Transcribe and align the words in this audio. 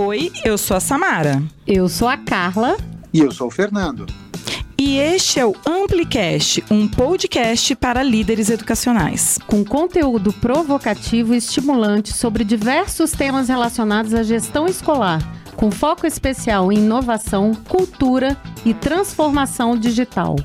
Oi, 0.00 0.30
eu 0.44 0.56
sou 0.56 0.76
a 0.76 0.80
Samara. 0.80 1.42
Eu 1.66 1.88
sou 1.88 2.06
a 2.06 2.16
Carla. 2.16 2.76
E 3.12 3.18
eu 3.18 3.32
sou 3.32 3.48
o 3.48 3.50
Fernando. 3.50 4.06
E 4.78 4.96
este 4.96 5.40
é 5.40 5.44
o 5.44 5.56
Amplicast, 5.66 6.62
um 6.70 6.86
podcast 6.86 7.74
para 7.74 8.00
líderes 8.00 8.48
educacionais. 8.48 9.40
Com 9.48 9.64
conteúdo 9.64 10.32
provocativo 10.32 11.34
e 11.34 11.38
estimulante 11.38 12.12
sobre 12.12 12.44
diversos 12.44 13.10
temas 13.10 13.48
relacionados 13.48 14.14
à 14.14 14.22
gestão 14.22 14.68
escolar, 14.68 15.20
com 15.56 15.68
foco 15.68 16.06
especial 16.06 16.70
em 16.70 16.78
inovação, 16.78 17.52
cultura 17.68 18.36
e 18.64 18.72
transformação 18.72 19.76
digital. 19.76 20.36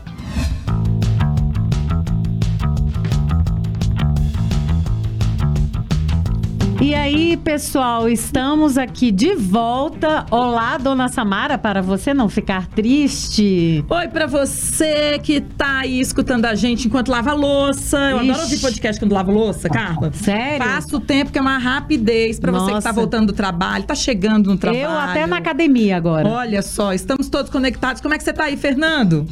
E 6.84 6.94
aí, 6.94 7.38
pessoal, 7.38 8.10
estamos 8.10 8.78
aqui 8.78 9.10
de 9.10 9.36
volta. 9.36 10.26
Olá, 10.30 10.78
dona 10.78 11.08
Samara, 11.08 11.58
para 11.58 11.82
você 11.82 12.14
não 12.14 12.28
ficar 12.28 12.68
triste. 12.68 13.86
Oi, 13.88 14.08
para 14.10 14.28
você 14.28 15.18
que 15.24 15.40
tá 15.40 15.80
aí 15.80 16.02
escutando 16.02 16.44
a 16.44 16.56
gente 16.56 16.90
enquanto 16.90 17.08
lava 17.08 17.32
louça. 17.32 17.98
Eu 17.98 18.18
Ixi. 18.18 18.30
adoro 18.32 18.44
ouvir 18.44 18.60
podcast 18.60 19.00
quando 19.00 19.14
lava 19.14 19.32
louça, 19.32 19.70
Carla. 19.70 20.12
Sério? 20.12 20.60
Passa 20.60 20.98
o 20.98 21.00
tempo 21.00 21.32
que 21.32 21.40
é 21.40 21.42
uma 21.42 21.58
rapidez 21.58 22.38
para 22.38 22.52
você 22.52 22.74
que 22.74 22.82
tá 22.82 22.92
voltando 22.92 23.28
do 23.28 23.34
trabalho, 23.34 23.86
tá 23.86 23.96
chegando 23.96 24.50
no 24.50 24.58
trabalho. 24.58 24.84
Eu 24.84 24.92
até 24.92 25.26
na 25.26 25.38
academia 25.38 25.96
agora. 25.96 26.28
Olha 26.28 26.62
só, 26.62 26.92
estamos 26.92 27.30
todos 27.30 27.50
conectados. 27.50 28.02
Como 28.02 28.14
é 28.14 28.18
que 28.18 28.26
você 28.26 28.34
tá 28.34 28.44
aí, 28.44 28.58
Fernando? 28.58 29.26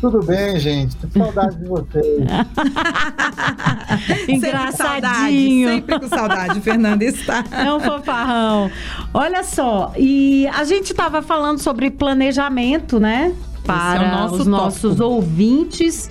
Tudo 0.00 0.22
bem, 0.22 0.58
gente? 0.58 0.96
Tô 0.96 1.06
com 1.08 1.24
saudade 1.24 1.58
de 1.58 1.66
vocês. 1.66 2.24
Engraçadinho. 4.28 5.68
Sempre 5.68 6.00
com 6.00 6.08
saudade, 6.08 6.58
o 6.58 6.62
Fernando 6.62 7.02
está. 7.02 7.44
É 7.52 7.72
um 7.72 7.80
fofarrão. 7.80 8.70
Olha 9.12 9.42
só, 9.42 9.92
e 9.96 10.46
a 10.48 10.64
gente 10.64 10.92
estava 10.92 11.20
falando 11.20 11.58
sobre 11.58 11.90
planejamento, 11.90 12.98
né? 12.98 13.34
Para 13.64 14.04
é 14.04 14.10
nosso 14.10 14.34
os 14.36 14.46
nossos 14.46 15.00
ouvintes. 15.00 16.10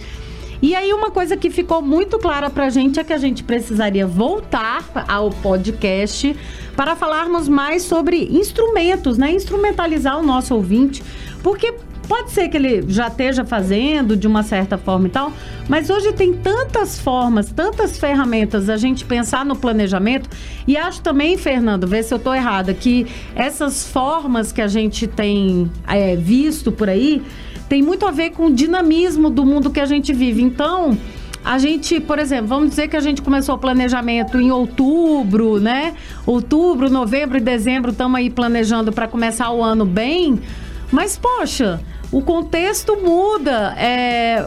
E 0.61 0.75
aí, 0.75 0.93
uma 0.93 1.09
coisa 1.09 1.35
que 1.35 1.49
ficou 1.49 1.81
muito 1.81 2.19
clara 2.19 2.49
pra 2.49 2.69
gente 2.69 2.99
é 2.99 3.03
que 3.03 3.13
a 3.13 3.17
gente 3.17 3.43
precisaria 3.43 4.05
voltar 4.05 4.83
ao 5.07 5.31
podcast 5.31 6.35
para 6.75 6.95
falarmos 6.95 7.47
mais 7.47 7.83
sobre 7.83 8.25
instrumentos, 8.25 9.17
né? 9.17 9.31
Instrumentalizar 9.31 10.19
o 10.19 10.23
nosso 10.23 10.53
ouvinte. 10.53 11.01
Porque 11.41 11.73
Pode 12.09 12.31
ser 12.31 12.49
que 12.49 12.57
ele 12.57 12.83
já 12.87 13.07
esteja 13.07 13.45
fazendo 13.45 14.17
de 14.17 14.25
uma 14.25 14.41
certa 14.41 14.79
forma 14.79 15.05
e 15.05 15.11
tal, 15.11 15.31
mas 15.69 15.91
hoje 15.91 16.11
tem 16.11 16.33
tantas 16.33 16.99
formas, 16.99 17.51
tantas 17.51 17.99
ferramentas 17.99 18.67
a 18.67 18.77
gente 18.77 19.05
pensar 19.05 19.45
no 19.45 19.55
planejamento. 19.55 20.27
E 20.67 20.75
acho 20.75 21.03
também, 21.03 21.37
Fernando, 21.37 21.85
vê 21.87 22.01
se 22.01 22.11
eu 22.11 22.17
estou 22.17 22.33
errada, 22.33 22.73
que 22.73 23.05
essas 23.35 23.87
formas 23.87 24.51
que 24.51 24.59
a 24.59 24.67
gente 24.67 25.05
tem 25.05 25.69
é, 25.87 26.15
visto 26.15 26.71
por 26.71 26.89
aí 26.89 27.21
tem 27.69 27.83
muito 27.83 28.07
a 28.07 28.11
ver 28.11 28.31
com 28.31 28.47
o 28.47 28.51
dinamismo 28.51 29.29
do 29.29 29.45
mundo 29.45 29.69
que 29.69 29.79
a 29.79 29.85
gente 29.85 30.11
vive. 30.11 30.41
Então. 30.41 30.97
A 31.41 31.57
gente, 31.57 32.01
por 32.01 32.19
exemplo, 32.19 32.47
vamos 32.47 32.71
dizer 32.71 32.89
que 32.89 32.97
a 32.97 32.99
gente 32.99 33.21
começou 33.21 33.55
o 33.55 33.57
planejamento 33.57 34.37
em 34.37 34.51
outubro, 34.51 35.57
né? 35.57 35.95
Outubro, 36.25 36.89
novembro 36.89 37.37
e 37.37 37.39
dezembro, 37.39 37.91
estamos 37.91 38.19
aí 38.19 38.29
planejando 38.29 38.91
para 38.91 39.07
começar 39.07 39.49
o 39.49 39.63
ano 39.63 39.85
bem. 39.85 40.41
Mas, 40.91 41.17
poxa, 41.17 41.79
o 42.11 42.21
contexto 42.21 42.97
muda, 42.97 43.75
é, 43.77 44.43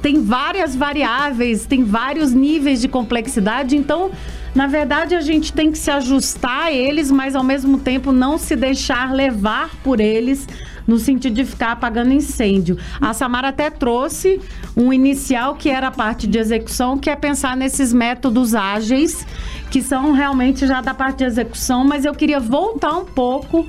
tem 0.00 0.22
várias 0.22 0.76
variáveis, 0.76 1.66
tem 1.66 1.82
vários 1.82 2.32
níveis 2.32 2.80
de 2.80 2.86
complexidade, 2.86 3.76
então, 3.76 4.12
na 4.54 4.68
verdade, 4.68 5.16
a 5.16 5.20
gente 5.20 5.52
tem 5.52 5.72
que 5.72 5.78
se 5.78 5.90
ajustar 5.90 6.66
a 6.66 6.72
eles, 6.72 7.10
mas 7.10 7.34
ao 7.34 7.42
mesmo 7.42 7.78
tempo 7.78 8.12
não 8.12 8.38
se 8.38 8.54
deixar 8.54 9.12
levar 9.12 9.70
por 9.82 9.98
eles 9.98 10.46
no 10.86 10.98
sentido 10.98 11.34
de 11.34 11.44
ficar 11.44 11.72
apagando 11.72 12.12
incêndio. 12.12 12.78
A 13.00 13.12
Samara 13.12 13.48
até 13.48 13.70
trouxe 13.70 14.40
um 14.76 14.92
inicial 14.92 15.54
que 15.54 15.68
era 15.68 15.88
a 15.88 15.90
parte 15.90 16.26
de 16.26 16.38
execução, 16.38 16.96
que 16.96 17.10
é 17.10 17.16
pensar 17.16 17.56
nesses 17.56 17.92
métodos 17.92 18.54
ágeis, 18.54 19.26
que 19.70 19.82
são 19.82 20.12
realmente 20.12 20.66
já 20.66 20.80
da 20.80 20.94
parte 20.94 21.18
de 21.18 21.24
execução, 21.24 21.84
mas 21.84 22.04
eu 22.04 22.14
queria 22.14 22.40
voltar 22.40 22.96
um 22.96 23.04
pouco 23.04 23.66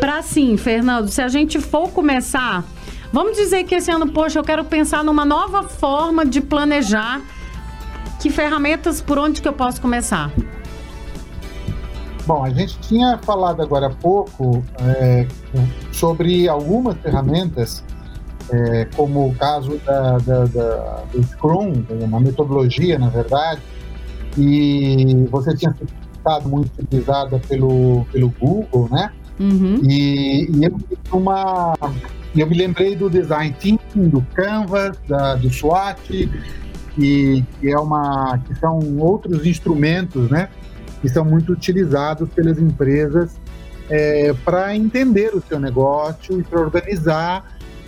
para 0.00 0.18
assim, 0.18 0.56
Fernando, 0.56 1.08
se 1.08 1.22
a 1.22 1.28
gente 1.28 1.60
for 1.60 1.90
começar 1.90 2.64
Vamos 3.14 3.36
dizer 3.36 3.62
que 3.62 3.76
esse 3.76 3.92
ano, 3.92 4.08
poxa, 4.10 4.40
eu 4.40 4.42
quero 4.42 4.64
pensar 4.64 5.04
numa 5.04 5.24
nova 5.24 5.62
forma 5.62 6.26
de 6.26 6.40
planejar. 6.40 7.22
Que 8.20 8.28
ferramentas, 8.28 9.00
por 9.00 9.20
onde 9.20 9.40
que 9.40 9.46
eu 9.46 9.52
posso 9.52 9.80
começar? 9.80 10.32
Bom, 12.26 12.42
a 12.42 12.50
gente 12.50 12.76
tinha 12.80 13.16
falado 13.18 13.62
agora 13.62 13.86
há 13.86 13.90
pouco 13.90 14.64
é, 14.80 15.28
sobre 15.92 16.48
algumas 16.48 16.96
ferramentas, 16.96 17.84
é, 18.50 18.86
como 18.96 19.28
o 19.28 19.34
caso 19.36 19.78
da, 19.86 20.18
da, 20.18 20.44
da, 20.46 21.04
do 21.12 21.22
Scrum, 21.22 21.84
uma 21.90 22.18
metodologia, 22.18 22.98
na 22.98 23.10
verdade, 23.10 23.60
e 24.36 25.24
você 25.30 25.54
tinha 25.54 25.72
estado 26.16 26.48
muito 26.48 26.82
utilizada 26.82 27.38
pelo, 27.46 28.04
pelo 28.06 28.28
Google, 28.40 28.88
né? 28.90 29.12
Uhum. 29.38 29.78
E, 29.84 30.50
e 30.50 30.64
eu 30.64 30.76
fiz 30.80 30.98
uma, 31.12 31.74
eu 32.40 32.46
me 32.46 32.56
lembrei 32.56 32.96
do 32.96 33.08
design 33.08 33.54
thinking, 33.58 34.08
do 34.08 34.20
Canvas, 34.34 34.96
da, 35.06 35.36
do 35.36 35.48
SWOT, 35.50 36.28
que, 36.94 37.44
que, 37.60 37.70
é 37.70 37.78
uma, 37.78 38.38
que 38.46 38.54
são 38.56 38.78
outros 38.98 39.46
instrumentos, 39.46 40.30
né, 40.30 40.48
que 41.00 41.08
são 41.08 41.24
muito 41.24 41.52
utilizados 41.52 42.28
pelas 42.30 42.58
empresas 42.58 43.38
é, 43.90 44.32
para 44.44 44.74
entender 44.74 45.34
o 45.34 45.42
seu 45.42 45.60
negócio 45.60 46.40
e 46.40 46.42
para 46.42 46.60
organizar 46.60 47.44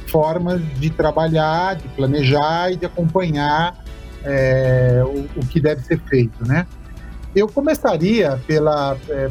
formas 0.08 0.60
de 0.78 0.90
trabalhar, 0.90 1.76
de 1.76 1.88
planejar 1.88 2.72
e 2.72 2.76
de 2.76 2.86
acompanhar 2.86 3.84
é, 4.24 5.02
o, 5.04 5.40
o, 5.40 5.46
que 5.46 5.60
deve 5.60 5.82
ser 5.82 6.00
feito, 6.00 6.46
né? 6.46 6.66
Eu 7.34 7.48
começaria 7.48 8.40
pela, 8.46 8.96
é, 9.08 9.28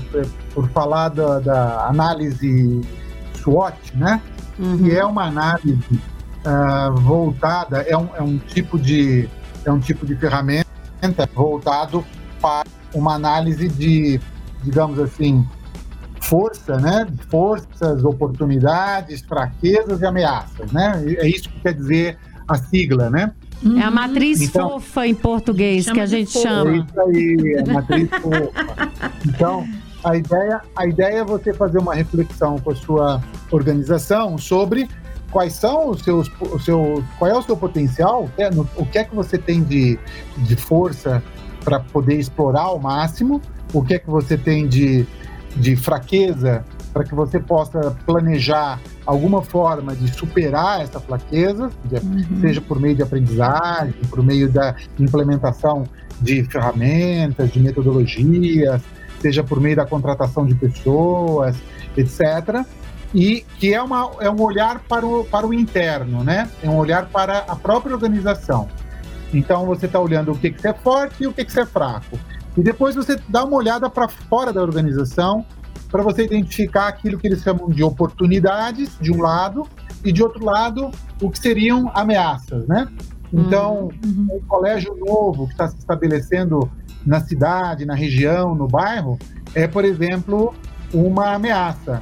por 0.53 0.69
falar 0.69 1.09
da, 1.09 1.39
da 1.39 1.87
análise 1.87 2.81
SWOT, 3.41 3.75
né? 3.95 4.21
Uhum. 4.57 4.77
que 4.77 4.95
é 4.95 5.05
uma 5.05 5.25
análise 5.25 5.99
uh, 6.45 6.93
voltada, 7.01 7.81
é 7.81 7.97
um, 7.97 8.09
é 8.15 8.21
um 8.21 8.37
tipo 8.37 8.79
de 8.79 9.29
é 9.65 9.71
um 9.71 9.79
tipo 9.79 10.05
de 10.05 10.15
ferramenta 10.15 11.29
voltado 11.33 12.05
para 12.39 12.69
uma 12.93 13.15
análise 13.15 13.67
de, 13.67 14.19
digamos 14.63 14.99
assim, 14.99 15.45
força, 16.21 16.77
né? 16.77 17.07
Forças, 17.29 18.03
oportunidades, 18.03 19.21
fraquezas 19.21 20.01
e 20.01 20.05
ameaças, 20.05 20.71
né? 20.71 21.03
É 21.17 21.27
isso 21.27 21.49
que 21.49 21.59
quer 21.61 21.73
dizer 21.73 22.17
a 22.47 22.55
sigla, 22.55 23.09
né? 23.09 23.31
É 23.77 23.81
a 23.81 23.89
matriz 23.89 24.41
então, 24.41 24.71
fofa 24.71 25.07
em 25.07 25.15
português 25.15 25.89
que 25.89 25.99
a 25.99 26.05
gente 26.05 26.31
chama. 26.31 26.71
É 26.71 26.77
isso 26.77 27.01
aí, 27.01 27.53
é 27.55 27.69
a 27.69 27.73
matriz 27.73 28.09
fofa. 28.09 29.05
Então, 29.25 29.67
a 30.05 30.15
ideia, 30.15 30.61
a 30.75 30.85
ideia 30.85 31.17
é 31.17 31.23
você 31.23 31.51
fazer 31.51 31.79
uma 31.79 31.95
reflexão 31.95 32.59
com 32.59 32.71
a 32.71 32.75
sua 32.75 33.23
organização 33.51 34.37
sobre 34.37 34.87
quais 35.31 35.53
são 35.53 35.89
os 35.89 36.01
seus, 36.03 36.31
o 36.39 36.59
seu, 36.59 37.03
qual 37.17 37.31
é 37.31 37.35
o 37.35 37.41
seu 37.41 37.57
potencial, 37.57 38.29
é, 38.37 38.49
o 38.77 38.85
que 38.85 38.99
é 38.99 39.03
que 39.03 39.15
você 39.15 39.37
tem 39.37 39.63
de, 39.63 39.97
de 40.37 40.55
força 40.55 41.23
para 41.63 41.79
poder 41.79 42.19
explorar 42.19 42.61
ao 42.61 42.79
máximo, 42.79 43.41
o 43.73 43.83
que 43.83 43.95
é 43.95 43.99
que 43.99 44.09
você 44.09 44.37
tem 44.37 44.67
de, 44.67 45.07
de 45.55 45.75
fraqueza 45.75 46.63
para 46.93 47.03
que 47.03 47.15
você 47.15 47.39
possa 47.39 47.97
planejar 48.05 48.79
alguma 49.05 49.41
forma 49.41 49.95
de 49.95 50.13
superar 50.15 50.81
essa 50.81 50.99
fraqueza, 50.99 51.69
uhum. 51.91 52.39
seja 52.39 52.61
por 52.61 52.79
meio 52.79 52.95
de 52.95 53.01
aprendizagem, 53.01 53.93
por 54.09 54.23
meio 54.23 54.49
da 54.49 54.75
implementação 54.97 55.83
de 56.21 56.43
ferramentas, 56.45 57.51
de 57.51 57.59
metodologias, 57.59 58.81
seja 59.25 59.43
por 59.43 59.59
meio 59.59 59.75
da 59.75 59.87
contratação 59.87 60.45
de 60.45 60.53
pessoas, 60.53 61.55
etc. 61.97 62.63
E 63.11 63.43
que 63.57 63.73
é, 63.73 63.81
uma, 63.81 64.11
é 64.19 64.29
um 64.29 64.39
olhar 64.39 64.79
para 64.87 65.03
o, 65.03 65.25
para 65.25 65.47
o 65.47 65.53
interno, 65.53 66.23
né? 66.23 66.47
É 66.61 66.69
um 66.69 66.77
olhar 66.77 67.07
para 67.07 67.39
a 67.39 67.55
própria 67.55 67.95
organização. 67.95 68.69
Então 69.33 69.65
você 69.65 69.87
está 69.87 69.99
olhando 69.99 70.31
o 70.31 70.37
que, 70.37 70.51
que 70.51 70.61
você 70.61 70.67
é 70.67 70.73
forte 70.73 71.23
e 71.23 71.27
o 71.27 71.33
que, 71.33 71.43
que 71.43 71.51
você 71.51 71.61
é 71.61 71.65
fraco. 71.65 72.19
E 72.55 72.61
depois 72.61 72.93
você 72.93 73.19
dá 73.27 73.43
uma 73.43 73.57
olhada 73.57 73.89
para 73.89 74.07
fora 74.07 74.53
da 74.53 74.61
organização 74.61 75.43
para 75.89 76.03
você 76.03 76.25
identificar 76.25 76.87
aquilo 76.87 77.17
que 77.17 77.25
eles 77.25 77.41
chamam 77.41 77.69
de 77.69 77.83
oportunidades, 77.83 78.95
de 79.01 79.11
um 79.11 79.21
lado, 79.21 79.67
e 80.03 80.11
de 80.11 80.21
outro 80.21 80.45
lado, 80.45 80.91
o 81.19 81.31
que 81.31 81.39
seriam 81.39 81.89
ameaças, 81.95 82.67
né? 82.67 82.87
Então, 83.33 83.89
uhum. 84.05 84.27
um 84.33 84.39
colégio 84.47 84.95
novo 84.95 85.47
que 85.47 85.53
está 85.53 85.67
se 85.67 85.77
estabelecendo 85.79 86.69
na 87.05 87.19
cidade, 87.19 87.85
na 87.85 87.93
região, 87.93 88.55
no 88.55 88.67
bairro, 88.67 89.19
é, 89.53 89.67
por 89.67 89.85
exemplo, 89.85 90.53
uma 90.93 91.33
ameaça. 91.35 92.01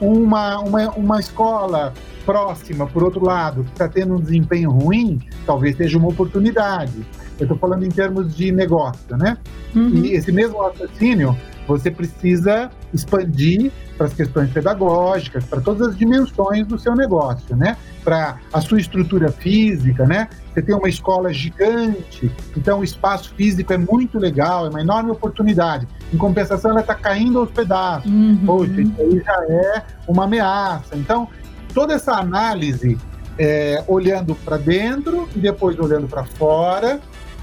Uma, 0.00 0.60
uma, 0.60 0.90
uma 0.90 1.20
escola 1.20 1.92
próxima, 2.24 2.86
por 2.86 3.02
outro 3.02 3.24
lado, 3.24 3.64
que 3.64 3.72
está 3.72 3.88
tendo 3.88 4.14
um 4.14 4.20
desempenho 4.20 4.70
ruim, 4.70 5.20
talvez 5.44 5.76
seja 5.76 5.98
uma 5.98 6.08
oportunidade. 6.08 7.04
Eu 7.38 7.44
estou 7.44 7.58
falando 7.58 7.84
em 7.84 7.88
termos 7.88 8.36
de 8.36 8.52
negócio, 8.52 9.16
né? 9.16 9.38
Uhum. 9.74 10.04
E 10.04 10.12
esse 10.12 10.30
mesmo 10.30 10.60
raciocínio, 10.60 11.36
você 11.68 11.90
precisa 11.90 12.70
expandir 12.94 13.70
para 13.98 14.06
as 14.06 14.14
questões 14.14 14.50
pedagógicas, 14.50 15.44
para 15.44 15.60
todas 15.60 15.88
as 15.88 15.98
dimensões 15.98 16.66
do 16.66 16.78
seu 16.78 16.94
negócio, 16.96 17.54
né? 17.54 17.76
Para 18.02 18.38
a 18.50 18.60
sua 18.62 18.80
estrutura 18.80 19.30
física, 19.30 20.06
né? 20.06 20.28
Você 20.50 20.62
tem 20.62 20.74
uma 20.74 20.88
escola 20.88 21.30
gigante, 21.30 22.32
então 22.56 22.80
o 22.80 22.84
espaço 22.84 23.34
físico 23.34 23.70
é 23.70 23.76
muito 23.76 24.18
legal, 24.18 24.66
é 24.66 24.70
uma 24.70 24.80
enorme 24.80 25.10
oportunidade. 25.10 25.86
Em 26.12 26.16
compensação, 26.16 26.70
ela 26.70 26.80
está 26.80 26.94
caindo 26.94 27.38
aos 27.38 27.50
pedaços. 27.50 28.10
Uhum. 28.10 28.38
Poxa, 28.46 28.80
isso 28.80 28.94
aí 28.98 29.22
já 29.22 29.44
é 29.50 29.82
uma 30.08 30.24
ameaça. 30.24 30.96
Então, 30.96 31.28
toda 31.74 31.92
essa 31.92 32.12
análise, 32.12 32.96
é, 33.38 33.84
olhando 33.86 34.34
para 34.34 34.56
dentro 34.56 35.28
e 35.36 35.38
depois 35.38 35.78
olhando 35.78 36.08
para 36.08 36.24
fora, 36.24 36.98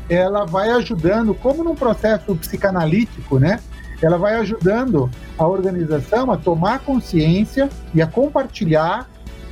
ela 0.10 0.45
vai 0.45 0.69
ajudando, 0.71 1.33
como 1.36 1.63
num 1.63 1.75
processo 1.75 2.36
psicanalítico, 2.36 3.39
né? 3.39 3.60
Ela 4.01 4.18
vai 4.18 4.36
ajudando 4.36 5.09
a 5.38 5.47
organização 5.47 6.31
a 6.31 6.38
tomar 6.38 6.80
consciência 6.80 7.69
e 7.94 8.01
a 8.01 8.07
compartilhar 8.07 9.09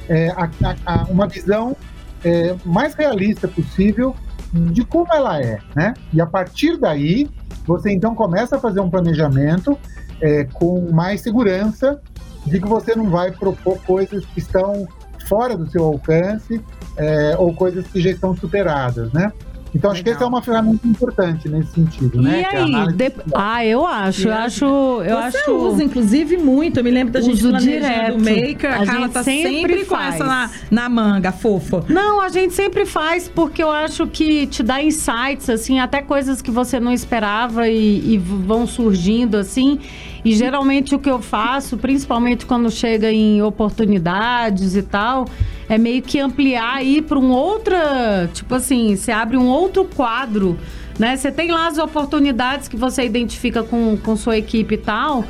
é, 0.10 0.30
a, 0.30 0.50
a, 0.86 1.04
uma 1.06 1.28
visão 1.28 1.76
é, 2.24 2.56
mais 2.66 2.94
realista 2.94 3.48
possível 3.48 4.16
de 4.54 4.86
como 4.86 5.12
ela 5.12 5.42
é, 5.42 5.60
né? 5.76 5.94
E 6.14 6.22
a 6.22 6.28
partir 6.28 6.78
daí, 6.78 7.30
você 7.66 7.92
então 7.92 8.14
começa 8.14 8.58
a 8.58 8.60
fazer 8.60 8.80
um 8.82 8.90
planejamento 8.90 9.78
é, 10.22 10.44
com 10.54 10.92
mais 10.92 11.22
segurança 11.22 12.00
de 12.46 12.60
que 12.60 12.68
você 12.68 12.96
não 12.96 13.10
vai 13.10 13.32
propor 13.32 13.80
coisas 13.84 14.26
que 14.26 14.40
estão 14.40 14.88
fora 15.28 15.58
do 15.58 15.70
seu 15.70 15.84
alcance 15.86 16.62
é, 16.98 17.36
ou 17.38 17.54
coisas 17.54 17.88
que 17.88 18.00
já 18.00 18.12
estão 18.12 18.36
superadas, 18.36 19.12
né? 19.12 19.32
Então 19.76 19.92
acho 19.92 20.00
Legal. 20.00 20.04
que 20.04 20.10
essa 20.18 20.24
é 20.24 20.28
uma 20.28 20.42
ferramenta 20.42 20.88
importante 20.88 21.50
nesse 21.50 21.72
sentido, 21.74 22.20
e 22.20 22.24
né? 22.24 22.40
E 22.40 22.44
é 22.44 22.58
aí? 22.60 22.94
De... 22.94 23.12
Ah, 23.34 23.66
eu 23.66 23.86
acho, 23.86 24.28
eu 24.28 24.34
acho, 24.34 24.66
eu 24.66 25.18
Você 25.18 25.38
acho. 25.38 25.52
usa 25.52 25.84
inclusive 25.84 26.38
muito. 26.38 26.80
Eu 26.80 26.84
me 26.84 26.92
lembro 26.92 27.14
da 27.14 27.22
gente 27.22 27.34
uso 27.34 27.54
direto. 27.54 28.20
Maker. 28.20 28.72
A, 28.72 28.84
a 28.84 28.86
Carla 28.86 29.10
tá 29.10 29.24
sempre, 29.24 29.52
sempre 29.52 29.86
com 29.86 30.00
essa 30.00 30.24
na, 30.24 30.50
na 30.70 30.90
manga, 30.90 31.32
fofa. 31.32 31.84
Não, 31.90 32.22
a 32.22 32.30
gente 32.30 32.54
sempre 32.54 32.86
faz 32.86 33.28
porque 33.28 33.64
eu 33.64 33.72
acho 33.72 34.06
que 34.08 34.46
te 34.48 34.62
dá 34.62 34.82
insights 34.82 35.50
assim, 35.50 35.80
até 35.80 36.02
coisas 36.02 36.42
que 36.42 36.52
você 36.52 36.80
não 36.80 36.94
esperava 36.94 37.68
e, 37.68 38.14
e 38.14 38.18
vão 38.18 38.68
surgindo 38.68 39.38
assim. 39.38 39.80
E 40.24 40.34
geralmente 40.34 40.96
o 40.96 41.00
que 41.00 41.10
eu 41.10 41.22
faço, 41.22 41.78
principalmente 41.78 42.46
quando 42.46 42.72
chega 42.72 43.12
em 43.12 43.42
oportunidades 43.42 44.76
e 44.76 44.82
tal, 44.82 45.26
é 45.68 45.78
meio 45.78 46.02
que 46.02 46.20
ampliar 46.20 46.76
aí 46.76 47.02
para 47.02 47.20
um 47.20 47.32
outra, 47.32 48.30
tipo 48.34 48.56
assim, 48.56 48.96
você 48.96 49.12
abre 49.12 49.36
um 49.36 49.48
outro 49.48 49.84
quadro, 49.84 50.58
né? 50.98 51.18
Você 51.18 51.32
tem 51.32 51.52
lá 51.52 51.68
as 51.68 51.78
oportunidades 51.78 52.68
que 52.68 52.78
você 52.78 53.04
identifica 53.04 53.64
com, 53.64 53.98
com 53.98 54.16
sua 54.16 54.38
equipe 54.38 54.76
e 54.76 54.78
tal. 54.78 55.26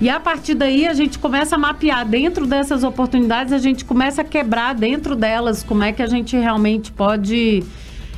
E 0.00 0.08
a 0.08 0.20
partir 0.20 0.54
daí 0.54 0.86
a 0.86 0.94
gente 0.94 1.18
começa 1.18 1.56
a 1.56 1.58
mapear 1.58 2.06
dentro 2.06 2.46
dessas 2.46 2.84
oportunidades, 2.84 3.52
a 3.52 3.58
gente 3.58 3.84
começa 3.84 4.22
a 4.22 4.24
quebrar 4.24 4.74
dentro 4.74 5.16
delas 5.16 5.64
como 5.64 5.82
é 5.82 5.92
que 5.92 6.02
a 6.02 6.06
gente 6.06 6.36
realmente 6.36 6.92
pode 6.92 7.64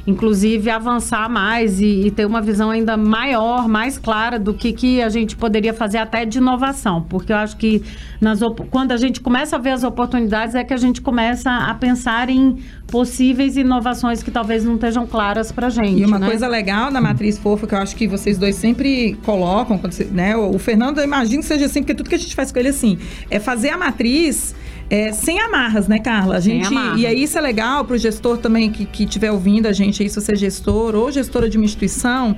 inclusive 0.06 0.70
avançar 0.70 1.29
mais 1.29 1.81
e, 1.81 2.06
e, 2.06 2.11
ter 2.11 2.26
uma 2.26 2.41
visão 2.41 2.70
ainda 2.70 2.97
maior, 2.97 3.69
mais 3.69 3.99
clara 3.99 4.38
do 4.38 4.55
que, 4.55 4.73
que 4.73 5.02
a 5.02 5.08
gente 5.08 5.37
poderia 5.37 5.75
fazer 5.75 5.99
até 5.99 6.25
de 6.25 6.38
inovação, 6.38 7.02
porque 7.02 7.32
eu 7.32 7.37
acho 7.37 7.56
que 7.56 7.82
nas, 8.20 8.41
quando 8.70 8.93
a 8.93 8.97
gente 8.97 9.20
começa 9.20 9.56
a 9.56 9.58
ver 9.58 9.70
as 9.70 9.85
oportunidades 9.85 10.55
é 10.55 10.64
que 10.64 10.75
a 10.75 10.76
gente 10.76 11.00
começa 11.00 11.50
a 11.50 11.75
pensar 11.75 12.29
em 12.29 12.58
possíveis 12.90 13.56
inovações 13.56 14.22
que 14.22 14.31
talvez 14.31 14.64
não 14.64 14.75
estejam 14.75 15.06
claras 15.06 15.52
para 15.52 15.70
gente. 15.70 16.00
E 16.00 16.04
uma 16.04 16.19
né? 16.19 16.26
coisa 16.26 16.48
legal 16.48 16.90
da 16.90 17.00
matriz 17.00 17.38
fofa 17.38 17.66
que 17.66 17.75
eu 17.75 17.78
acho 17.78 17.96
que 17.96 18.06
vocês 18.06 18.37
dois 18.37 18.56
sempre 18.56 19.16
colocam, 19.25 19.81
né? 20.10 20.37
O 20.37 20.58
Fernando, 20.58 20.98
eu 20.98 21.04
imagino 21.04 21.42
que 21.42 21.48
seja 21.48 21.66
assim, 21.66 21.81
porque 21.81 21.94
tudo 21.94 22.08
que 22.08 22.14
a 22.14 22.19
gente 22.19 22.34
faz 22.34 22.50
com 22.52 22.58
ele 22.58 22.69
é 22.69 22.70
assim, 22.70 22.98
é 23.31 23.38
fazer 23.38 23.70
a 23.70 23.78
matriz 23.78 24.54
é, 24.90 25.12
sem 25.12 25.40
amarras, 25.40 25.87
né, 25.87 26.00
Carla? 26.00 26.37
A 26.37 26.40
gente, 26.40 26.75
e 26.96 27.06
aí 27.06 27.22
isso 27.22 27.38
é 27.38 27.40
legal 27.40 27.84
para 27.84 27.94
o 27.94 27.98
gestor 27.98 28.38
também 28.38 28.70
que 28.72 29.04
estiver 29.04 29.31
ouvindo 29.31 29.66
a 29.66 29.72
gente 29.72 30.02
aí, 30.02 30.08
se 30.08 30.20
você 30.20 30.32
é 30.32 30.37
gestor 30.37 30.96
ou 30.96 31.12
gestora 31.12 31.48
de 31.48 31.56
uma 31.56 31.64
instituição, 31.64 32.37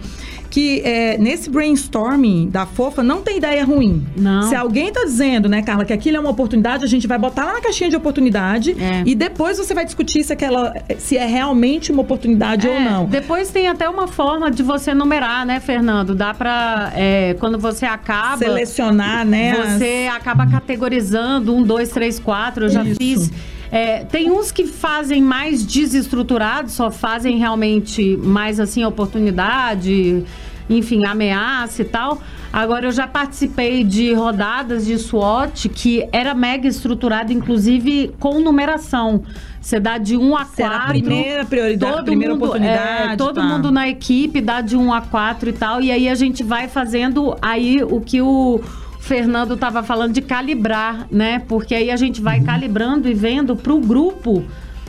que 0.50 0.82
é, 0.84 1.16
nesse 1.16 1.48
brainstorming 1.48 2.50
da 2.50 2.66
fofa 2.66 3.02
não 3.02 3.22
tem 3.22 3.38
ideia 3.38 3.64
ruim. 3.64 4.06
Não. 4.14 4.42
Se 4.42 4.54
alguém 4.54 4.88
está 4.88 5.02
dizendo, 5.02 5.48
né, 5.48 5.62
Carla, 5.62 5.86
que 5.86 5.94
aquilo 5.94 6.18
é 6.18 6.20
uma 6.20 6.28
oportunidade, 6.28 6.84
a 6.84 6.88
gente 6.88 7.06
vai 7.06 7.18
botar 7.18 7.46
lá 7.46 7.54
na 7.54 7.60
caixinha 7.62 7.88
de 7.88 7.96
oportunidade 7.96 8.76
é. 8.78 9.02
e 9.06 9.14
depois 9.14 9.56
você 9.56 9.72
vai 9.72 9.86
discutir 9.86 10.22
se 10.22 10.32
aquela 10.44 10.74
se 10.98 11.16
é 11.16 11.26
realmente 11.26 11.92
uma 11.92 12.02
oportunidade 12.02 12.66
ou 12.66 12.74
é, 12.74 12.84
não. 12.84 13.06
Depois 13.06 13.50
tem 13.50 13.68
até 13.68 13.88
uma 13.88 14.08
forma 14.08 14.50
de 14.50 14.62
você 14.62 14.92
numerar, 14.94 15.46
né, 15.46 15.60
Fernando? 15.60 16.14
Dá 16.14 16.34
para 16.34 16.92
é, 16.94 17.34
quando 17.38 17.58
você 17.58 17.86
acaba 17.86 18.38
selecionar, 18.38 19.24
né? 19.24 19.54
Você 19.54 20.08
as... 20.08 20.16
acaba 20.16 20.46
categorizando 20.46 21.54
um, 21.54 21.62
dois, 21.62 21.90
três, 21.90 22.18
quatro. 22.18 22.66
Eu 22.66 22.68
já 22.68 22.82
Isso. 22.82 22.96
fiz. 22.96 23.30
É, 23.70 24.04
tem 24.04 24.30
uns 24.30 24.52
que 24.52 24.66
fazem 24.66 25.22
mais 25.22 25.64
desestruturados, 25.64 26.72
só 26.72 26.90
fazem 26.90 27.38
realmente 27.38 28.18
mais 28.18 28.60
assim 28.60 28.84
oportunidade, 28.84 30.24
enfim, 30.68 31.06
ameaça 31.06 31.80
e 31.80 31.84
tal. 31.86 32.20
Agora, 32.52 32.84
eu 32.86 32.92
já 32.92 33.06
participei 33.06 33.82
de 33.82 34.12
rodadas 34.12 34.84
de 34.84 34.98
SWOT 34.98 35.70
que 35.70 36.06
era 36.12 36.34
mega 36.34 36.68
estruturado, 36.68 37.32
inclusive 37.32 38.14
com 38.20 38.40
numeração. 38.40 39.22
Você 39.62 39.78
dá 39.78 39.96
de 39.96 40.16
1 40.16 40.36
a 40.36 40.44
4. 40.44 40.64
a 40.64 40.86
primeira 40.88 41.44
prioridade, 41.44 41.92
todo 41.92 42.04
primeira 42.04 42.34
mundo, 42.34 42.44
oportunidade. 42.44 43.12
É, 43.12 43.16
todo 43.16 43.36
tá. 43.36 43.42
mundo 43.44 43.70
na 43.70 43.88
equipe 43.88 44.40
dá 44.40 44.60
de 44.60 44.76
1 44.76 44.92
a 44.92 45.00
4 45.00 45.48
e 45.48 45.52
tal. 45.52 45.80
E 45.80 45.92
aí 45.92 46.08
a 46.08 46.16
gente 46.16 46.42
vai 46.42 46.66
fazendo 46.66 47.36
aí 47.40 47.80
o 47.80 48.00
que 48.00 48.20
o 48.20 48.60
Fernando 48.98 49.54
estava 49.54 49.84
falando 49.84 50.12
de 50.12 50.20
calibrar, 50.20 51.06
né? 51.10 51.38
Porque 51.46 51.76
aí 51.76 51.92
a 51.92 51.96
gente 51.96 52.20
vai 52.20 52.40
uhum. 52.40 52.44
calibrando 52.44 53.08
e 53.08 53.14
vendo 53.14 53.54
para 53.54 53.72
o 53.72 53.80
grupo 53.80 54.44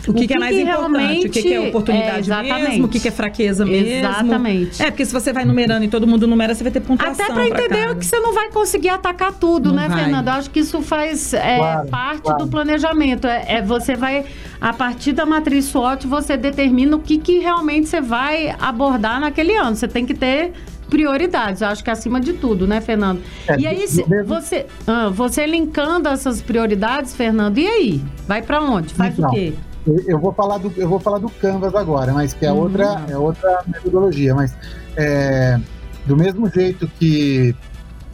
o 0.08 0.14
que, 0.14 0.22
que, 0.22 0.28
que 0.28 0.34
é 0.34 0.40
mais 0.40 0.56
que 0.56 0.62
importante? 0.62 1.28
O 1.28 1.30
que, 1.30 1.42
que, 1.42 1.54
é 1.54 1.60
oportunidade 1.62 2.32
é, 2.32 2.44
mesmo? 2.44 2.86
O 2.86 2.90
que, 2.90 3.08
é 3.08 3.12
fraqueza 3.12 3.66
mesmo? 3.66 3.90
Exatamente. 3.90 4.82
É, 4.82 4.92
porque 4.92 5.06
se 5.06 5.14
você 5.14 5.32
vai 5.32 5.46
numerando 5.46 5.86
e 5.86 5.88
todo 5.88 6.06
mundo 6.06 6.28
numera, 6.28 6.54
você 6.54 6.64
vai 6.64 6.72
ter 6.72 6.82
pontuação. 6.82 7.26
Até 7.26 7.34
para 7.34 7.48
entender 7.48 7.96
que 7.96 8.06
você 8.06 8.20
não 8.20 8.34
vai 8.34 8.50
conseguir 8.50 8.90
atacar 8.90 9.34
tudo, 9.34 9.70
não 9.70 9.76
né, 9.76 9.88
vai. 9.88 10.04
Fernando? 10.04 10.28
Eu 10.28 10.34
acho 10.34 10.50
que 10.50 10.60
isso 10.60 10.82
faz 10.82 11.34
é, 11.34 11.58
claro, 11.58 11.88
parte 11.88 12.22
claro. 12.24 12.40
do 12.40 12.48
planejamento. 12.50 13.28
É, 13.28 13.46
é, 13.48 13.62
você 13.62 13.96
vai, 13.96 14.26
a 14.60 14.74
partir 14.74 15.14
da 15.14 15.26
matriz 15.26 15.66
SWOT, 15.66 16.06
você 16.06 16.36
determina 16.36 16.96
o 16.96 17.00
que, 17.00 17.18
que 17.18 17.40
realmente 17.40 17.88
você 17.88 18.02
vai 18.02 18.54
abordar 18.60 19.20
naquele 19.20 19.56
ano. 19.56 19.76
Você 19.76 19.88
tem 19.88 20.06
que 20.06 20.14
ter 20.14 20.52
prioridades, 20.90 21.62
eu 21.62 21.70
acho 21.70 21.84
que 21.84 21.90
é 21.90 21.94
acima 21.94 22.20
de 22.20 22.34
tudo, 22.34 22.68
né, 22.68 22.80
Fernando? 22.80 23.20
É, 23.48 23.60
e 23.60 23.66
aí, 23.66 23.84
você, 24.28 24.68
ah, 24.86 25.10
você 25.10 25.48
linkando 25.48 26.08
essas 26.08 26.40
prioridades, 26.40 27.16
Fernando, 27.16 27.58
e 27.58 27.68
aí? 27.68 28.02
Vai 28.28 28.44
para 28.44 28.62
onde? 28.62 28.94
Faz 28.94 29.18
então, 29.18 29.28
o 29.28 29.34
quê? 29.34 29.54
Eu 29.86 30.20
vou 30.20 30.34
falar 30.34 30.60
do, 30.60 30.72
eu 30.78 30.88
vou 30.88 31.00
falar 31.00 31.20
do 31.20 31.30
Canvas 31.30 31.76
agora, 31.76 32.14
mas 32.14 32.34
que 32.34 32.46
é 32.46 32.52
uhum. 32.52 32.60
outra, 32.60 33.06
é 33.10 33.18
outra 33.18 33.64
metodologia. 33.68 34.34
Mas 34.34 34.56
é, 34.96 35.60
do 36.06 36.16
mesmo 36.16 36.50
jeito 36.50 36.88
que 36.88 37.56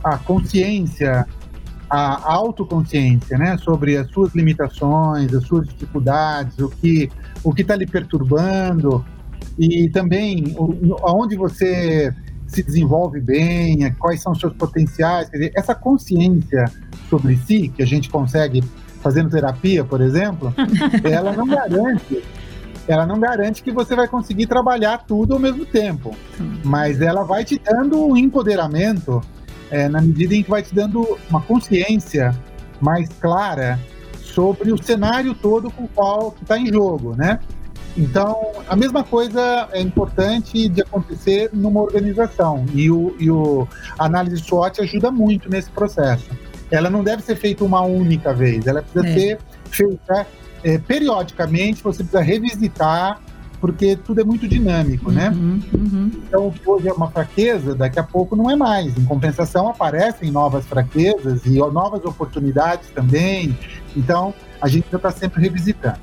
a 0.03 0.17
consciência, 0.17 1.27
a 1.89 2.33
autoconsciência, 2.33 3.37
né, 3.37 3.57
sobre 3.57 3.97
as 3.97 4.09
suas 4.09 4.33
limitações, 4.33 5.33
as 5.33 5.43
suas 5.43 5.67
dificuldades, 5.67 6.57
o 6.59 6.69
que 6.69 7.11
o 7.43 7.53
que 7.53 7.61
está 7.61 7.75
lhe 7.75 7.87
perturbando 7.87 9.05
e 9.57 9.89
também 9.89 10.55
o, 10.57 10.95
aonde 11.03 11.35
você 11.35 12.13
se 12.47 12.63
desenvolve 12.63 13.19
bem, 13.21 13.91
quais 13.93 14.21
são 14.21 14.31
os 14.31 14.39
seus 14.39 14.53
potenciais, 14.53 15.29
dizer, 15.29 15.51
essa 15.55 15.75
consciência 15.75 16.65
sobre 17.09 17.35
si 17.37 17.69
que 17.69 17.81
a 17.81 17.87
gente 17.87 18.09
consegue 18.09 18.63
fazendo 19.01 19.29
terapia, 19.29 19.83
por 19.83 20.01
exemplo, 20.01 20.53
ela 21.03 21.33
não 21.33 21.47
garante 21.47 22.23
ela 22.87 23.05
não 23.05 23.19
garante 23.19 23.61
que 23.61 23.71
você 23.71 23.95
vai 23.95 24.07
conseguir 24.07 24.47
trabalhar 24.47 25.05
tudo 25.05 25.35
ao 25.35 25.39
mesmo 25.39 25.63
tempo, 25.63 26.15
mas 26.63 26.99
ela 26.99 27.23
vai 27.23 27.45
te 27.45 27.59
dando 27.59 28.03
um 28.03 28.17
empoderamento 28.17 29.21
é, 29.69 29.87
na 29.87 30.01
medida 30.01 30.33
em 30.33 30.41
que 30.41 30.49
vai 30.49 30.63
te 30.63 30.73
dando 30.73 31.17
uma 31.29 31.39
consciência 31.39 32.35
mais 32.81 33.07
clara 33.21 33.79
sobre 34.17 34.71
o 34.71 34.83
cenário 34.83 35.35
todo 35.35 35.69
com 35.69 35.83
o 35.83 35.87
qual 35.87 36.35
está 36.41 36.57
em 36.57 36.65
jogo, 36.65 37.15
né? 37.15 37.39
Então, 37.95 38.53
a 38.67 38.75
mesma 38.75 39.03
coisa 39.03 39.69
é 39.71 39.81
importante 39.81 40.67
de 40.67 40.81
acontecer 40.81 41.51
numa 41.53 41.81
organização. 41.81 42.65
E, 42.73 42.89
o, 42.89 43.15
e 43.19 43.29
o, 43.29 43.67
a 43.99 44.05
análise 44.05 44.37
SWOT 44.37 44.81
ajuda 44.81 45.11
muito 45.11 45.47
nesse 45.47 45.69
processo 45.69 46.29
ela 46.71 46.89
não 46.89 47.03
deve 47.03 47.23
ser 47.23 47.35
feita 47.35 47.63
uma 47.63 47.81
única 47.81 48.33
vez, 48.33 48.67
ela 48.67 48.81
precisa 48.81 49.07
é. 49.07 49.13
ser 49.13 49.39
feita 49.69 50.27
é, 50.63 50.77
periodicamente, 50.77 51.81
você 51.81 52.03
precisa 52.03 52.21
revisitar, 52.21 53.21
porque 53.59 53.95
tudo 53.95 54.21
é 54.21 54.23
muito 54.23 54.47
dinâmico, 54.47 55.11
né? 55.11 55.29
uhum, 55.29 55.55
né? 55.55 55.61
Uhum. 55.73 56.11
Então, 56.27 56.47
o 56.47 56.51
que 56.51 56.69
hoje 56.69 56.87
é 56.87 56.93
uma 56.93 57.11
fraqueza, 57.11 57.75
daqui 57.75 57.99
a 57.99 58.03
pouco 58.03 58.35
não 58.35 58.49
é 58.49 58.55
mais. 58.55 58.97
Em 58.97 59.03
compensação, 59.03 59.67
aparecem 59.67 60.31
novas 60.31 60.65
fraquezas 60.65 61.45
e 61.45 61.57
novas 61.57 62.05
oportunidades 62.05 62.89
também. 62.91 63.57
Então, 63.95 64.33
a 64.61 64.67
gente 64.67 64.87
já 64.89 64.97
está 64.97 65.11
sempre 65.11 65.41
revisitando. 65.41 65.99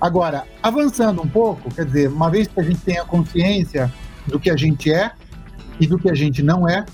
Agora, 0.00 0.44
avançando 0.62 1.22
um 1.22 1.28
pouco, 1.28 1.72
quer 1.74 1.84
dizer, 1.84 2.08
uma 2.08 2.30
vez 2.30 2.48
que 2.48 2.60
a 2.60 2.62
gente 2.62 2.80
tenha 2.80 3.04
consciência 3.04 3.92
do 4.26 4.38
que 4.38 4.50
a 4.50 4.56
gente 4.56 4.92
é 4.92 5.12
e 5.80 5.86
do 5.86 5.98
que 5.98 6.10
a 6.10 6.14
gente 6.14 6.42
não 6.42 6.68
é, 6.68 6.84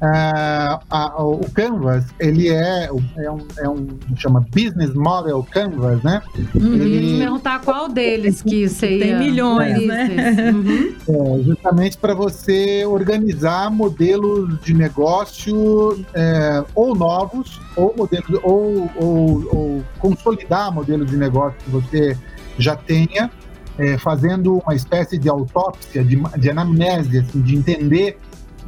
Uh, 0.00 0.80
a, 0.88 1.22
o 1.22 1.40
Canvas, 1.52 2.06
ele 2.18 2.48
é, 2.48 2.86
é, 2.86 3.30
um, 3.30 3.46
é 3.58 3.68
um 3.68 3.86
chama 4.16 4.46
Business 4.50 4.94
Model 4.94 5.46
Canvas, 5.50 6.02
né? 6.02 6.22
Uhum. 6.54 6.72
Ele 6.72 7.18
perguntar 7.18 7.60
qual 7.60 7.86
deles 7.86 8.40
que 8.40 8.66
seria. 8.66 9.18
Tem 9.18 9.18
milhões, 9.18 9.82
é. 9.82 9.86
né? 9.86 10.52
Uhum. 10.52 10.94
É, 11.06 11.42
justamente 11.42 11.98
para 11.98 12.14
você 12.14 12.82
organizar 12.86 13.70
modelos 13.70 14.58
de 14.62 14.72
negócio 14.72 16.02
é, 16.14 16.64
ou 16.74 16.94
novos, 16.96 17.60
ou 17.76 17.94
modelos, 17.94 18.40
ou, 18.42 18.90
ou, 18.96 19.48
ou, 19.54 19.84
consolidar 19.98 20.72
modelos 20.72 21.10
de 21.10 21.16
negócio 21.18 21.58
que 21.62 21.70
você 21.70 22.16
já 22.56 22.74
tenha, 22.74 23.30
é, 23.78 23.98
fazendo 23.98 24.62
uma 24.64 24.74
espécie 24.74 25.18
de 25.18 25.28
autópsia, 25.28 26.02
de, 26.02 26.16
de 26.38 26.50
anamnese, 26.50 27.18
assim, 27.18 27.42
de 27.42 27.54
entender 27.54 28.18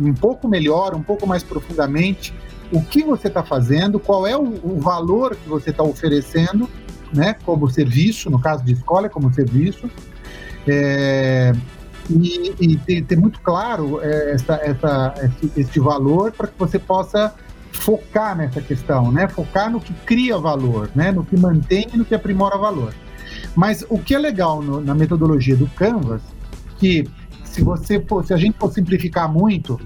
um 0.01 0.15
pouco 0.15 0.49
melhor, 0.49 0.95
um 0.95 1.03
pouco 1.03 1.27
mais 1.27 1.43
profundamente 1.43 2.35
o 2.73 2.83
que 2.83 3.03
você 3.03 3.29
está 3.29 3.43
fazendo, 3.43 4.01
qual 4.01 4.27
é 4.27 4.37
o, 4.37 4.43
o, 4.43 4.81
valor 4.81 5.37
que 5.37 5.49
você 5.49 5.71
está 5.71 5.83
oferecendo, 5.83 6.69
né, 7.13 7.35
como 7.45 7.69
serviço, 7.71 8.31
no 8.31 8.41
caso 8.41 8.65
de 8.65 8.73
escola, 8.73 9.11
como 9.11 9.33
serviço, 9.33 9.91
é, 10.67 11.53
e, 12.09 12.55
e 12.59 12.77
ter, 12.79 13.03
ter, 13.03 13.17
muito 13.17 13.41
claro 13.41 14.01
é, 14.03 14.33
essa, 14.33 14.55
essa, 14.63 15.15
esse, 15.23 15.61
esse 15.61 15.81
valor 15.81 16.33
para 16.33 16.47
que 16.47 16.59
você 16.59 16.79
possa 16.79 17.35
focar 17.73 18.37
nessa 18.37 18.61
questão, 18.63 19.13
né, 19.13 19.29
focar 19.29 19.71
no 19.71 19.81
que 19.81 19.93
cria 20.07 20.39
valor, 20.39 20.89
né, 20.95 21.13
no 21.13 21.25
que 21.25 21.37
mantém 21.37 21.87
e 21.93 21.97
no 21.97 22.05
que 22.07 22.15
aprimora 22.15 22.57
valor. 22.57 22.95
Mas 23.55 23.85
o 23.91 23.99
que 23.99 24.15
é 24.15 24.19
legal 24.19 24.63
no, 24.63 24.81
na 24.81 24.95
metodologia 24.95 25.57
do 25.57 25.67
Canvas, 25.69 26.23
que 26.79 27.07
se 27.53 27.63
você 27.63 28.01
for, 28.01 28.25
se 28.25 28.33
a 28.33 28.37
gente 28.37 28.59
for 28.59 28.73
simplificar 28.73 29.31
muito, 29.31 29.79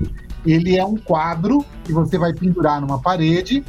ele 0.47 0.77
é 0.77 0.85
um 0.85 0.97
quadro 0.97 1.65
que 1.85 1.93
você 1.93 2.17
vai 2.17 2.33
pendurar 2.33 2.81
numa 2.81 3.01
parede 3.01 3.65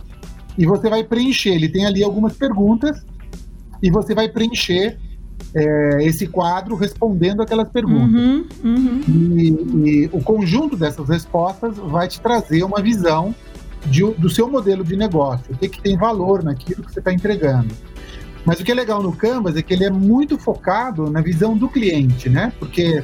e 0.55 0.65
você 0.65 0.87
vai 0.87 1.03
preencher. 1.03 1.49
Ele 1.49 1.67
tem 1.67 1.85
ali 1.85 2.03
algumas 2.03 2.33
perguntas 2.33 3.03
e 3.81 3.89
você 3.89 4.13
vai 4.13 4.29
preencher 4.29 4.99
é, 5.55 6.05
esse 6.05 6.27
quadro 6.27 6.75
respondendo 6.75 7.41
aquelas 7.41 7.69
perguntas. 7.69 8.21
Uhum, 8.21 8.45
uhum. 8.63 9.01
E, 9.07 10.03
e, 10.03 10.09
o 10.13 10.21
conjunto 10.21 10.77
dessas 10.77 11.09
respostas 11.09 11.75
vai 11.77 12.07
te 12.07 12.21
trazer 12.21 12.63
uma 12.63 12.81
visão 12.81 13.33
de, 13.87 14.03
do 14.13 14.29
seu 14.29 14.47
modelo 14.47 14.83
de 14.83 14.95
negócio, 14.95 15.53
o 15.53 15.57
que, 15.57 15.69
que 15.69 15.81
tem 15.81 15.97
valor 15.97 16.43
naquilo 16.43 16.83
que 16.83 16.93
você 16.93 16.99
está 16.99 17.11
entregando. 17.11 17.73
Mas 18.45 18.59
o 18.59 18.63
que 18.63 18.71
é 18.71 18.75
legal 18.75 19.01
no 19.01 19.11
Canvas 19.11 19.55
é 19.57 19.61
que 19.63 19.73
ele 19.73 19.85
é 19.85 19.89
muito 19.89 20.37
focado 20.37 21.09
na 21.09 21.19
visão 21.19 21.57
do 21.57 21.67
cliente, 21.67 22.29
né? 22.29 22.53
Porque 22.59 23.03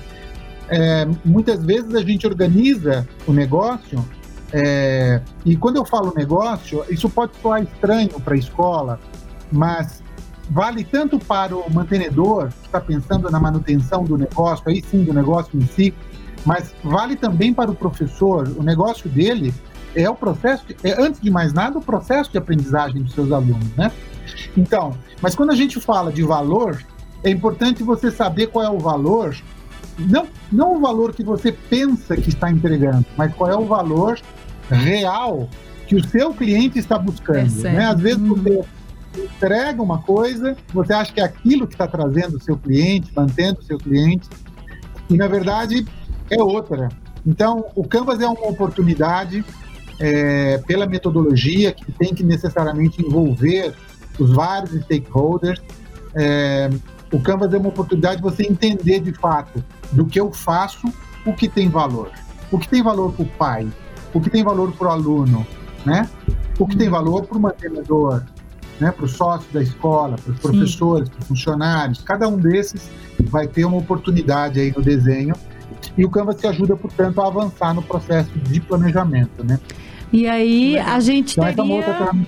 é, 0.73 1.07
muitas 1.23 1.63
vezes 1.63 1.93
a 1.93 2.01
gente 2.01 2.25
organiza 2.25 3.07
o 3.27 3.31
negócio 3.31 4.03
é, 4.51 5.21
e 5.45 5.55
quando 5.55 5.75
eu 5.75 5.85
falo 5.85 6.11
negócio, 6.15 6.83
isso 6.89 7.07
pode 7.07 7.33
soar 7.39 7.61
estranho 7.61 8.19
para 8.19 8.33
a 8.33 8.37
escola, 8.37 8.99
mas 9.51 10.01
vale 10.49 10.83
tanto 10.83 11.19
para 11.19 11.55
o 11.55 11.71
mantenedor 11.71 12.49
que 12.49 12.65
está 12.65 12.81
pensando 12.81 13.29
na 13.29 13.39
manutenção 13.39 14.03
do 14.03 14.17
negócio, 14.17 14.67
aí 14.67 14.83
sim 14.83 15.03
do 15.03 15.13
negócio 15.13 15.55
em 15.59 15.65
si, 15.67 15.93
mas 16.43 16.73
vale 16.83 17.15
também 17.15 17.53
para 17.53 17.69
o 17.69 17.75
professor. 17.75 18.47
O 18.57 18.63
negócio 18.63 19.07
dele 19.07 19.53
é 19.95 20.09
o 20.09 20.15
processo, 20.15 20.65
é, 20.83 20.99
antes 20.99 21.21
de 21.21 21.29
mais 21.29 21.53
nada, 21.53 21.77
o 21.77 21.81
processo 21.81 22.31
de 22.31 22.37
aprendizagem 22.39 23.03
dos 23.03 23.13
seus 23.13 23.31
alunos, 23.31 23.75
né? 23.75 23.91
Então, 24.57 24.97
mas 25.21 25.35
quando 25.35 25.51
a 25.51 25.55
gente 25.55 25.79
fala 25.79 26.11
de 26.11 26.23
valor, 26.23 26.83
é 27.23 27.29
importante 27.29 27.83
você 27.83 28.09
saber 28.09 28.47
qual 28.47 28.65
é 28.65 28.69
o 28.69 28.79
valor 28.79 29.35
não, 29.97 30.27
não 30.51 30.77
o 30.77 30.79
valor 30.81 31.13
que 31.13 31.23
você 31.23 31.51
pensa 31.51 32.15
que 32.15 32.29
está 32.29 32.51
entregando, 32.51 33.05
mas 33.17 33.33
qual 33.33 33.49
é 33.49 33.55
o 33.55 33.65
valor 33.65 34.19
real 34.69 35.49
que 35.87 35.95
o 35.95 36.07
seu 36.07 36.33
cliente 36.33 36.79
está 36.79 36.97
buscando. 36.97 37.67
É 37.67 37.71
né? 37.71 37.85
Às 37.85 37.99
vezes 37.99 38.19
uhum. 38.19 38.35
você 38.35 38.65
entrega 39.15 39.81
uma 39.81 39.99
coisa, 39.99 40.57
você 40.73 40.93
acha 40.93 41.13
que 41.13 41.19
é 41.19 41.23
aquilo 41.23 41.67
que 41.67 41.75
está 41.75 41.87
trazendo 41.87 42.37
o 42.37 42.41
seu 42.41 42.57
cliente, 42.57 43.11
mantendo 43.15 43.59
o 43.59 43.63
seu 43.63 43.77
cliente, 43.77 44.27
e 45.09 45.15
na 45.15 45.27
verdade 45.27 45.85
é 46.29 46.41
outra. 46.41 46.89
Então, 47.25 47.65
o 47.75 47.87
Canvas 47.87 48.19
é 48.19 48.27
uma 48.27 48.47
oportunidade 48.47 49.45
é, 49.99 50.57
pela 50.59 50.85
metodologia 50.85 51.71
que 51.71 51.91
tem 51.91 52.13
que 52.13 52.23
necessariamente 52.23 53.01
envolver 53.01 53.73
os 54.19 54.31
vários 54.31 54.71
stakeholders. 54.83 55.61
É, 56.15 56.69
o 57.11 57.19
Canvas 57.19 57.53
é 57.53 57.57
uma 57.57 57.69
oportunidade 57.69 58.17
de 58.17 58.23
você 58.23 58.43
entender 58.43 58.99
de 58.99 59.13
fato 59.13 59.63
do 59.93 60.05
que 60.05 60.19
eu 60.19 60.31
faço, 60.31 60.91
o 61.25 61.33
que 61.33 61.47
tem 61.47 61.69
valor. 61.69 62.11
O 62.51 62.59
que 62.59 62.67
tem 62.67 62.83
valor 62.83 63.13
para 63.13 63.23
o 63.23 63.27
pai, 63.27 63.67
o 64.13 64.19
que 64.19 64.29
tem 64.29 64.43
valor 64.43 64.71
para 64.73 64.87
o 64.87 64.91
aluno, 64.91 65.47
né? 65.85 66.07
O 66.59 66.67
que 66.67 66.77
tem 66.77 66.89
valor 66.89 67.25
para 67.25 67.37
o 67.37 67.41
mantenedor, 67.41 68.23
né? 68.79 68.91
para 68.91 69.05
o 69.05 69.07
sócio 69.07 69.51
da 69.51 69.61
escola, 69.61 70.17
para 70.17 70.33
os 70.33 70.39
professores, 70.39 71.09
para 71.09 71.19
os 71.19 71.27
funcionários. 71.27 72.01
Cada 72.01 72.27
um 72.27 72.37
desses 72.37 72.91
vai 73.29 73.47
ter 73.47 73.65
uma 73.65 73.77
oportunidade 73.77 74.59
aí 74.59 74.71
no 74.75 74.81
desenho 74.81 75.33
e 75.97 76.05
o 76.05 76.09
Canvas 76.09 76.35
te 76.35 76.47
ajuda, 76.47 76.75
portanto, 76.75 77.21
a 77.21 77.27
avançar 77.27 77.73
no 77.73 77.81
processo 77.81 78.31
de 78.39 78.59
planejamento, 78.61 79.43
né? 79.43 79.59
E 80.11 80.27
aí 80.27 80.77
a 80.77 80.99
gente 80.99 81.39
então, 81.39 81.67
teria... 81.67 82.27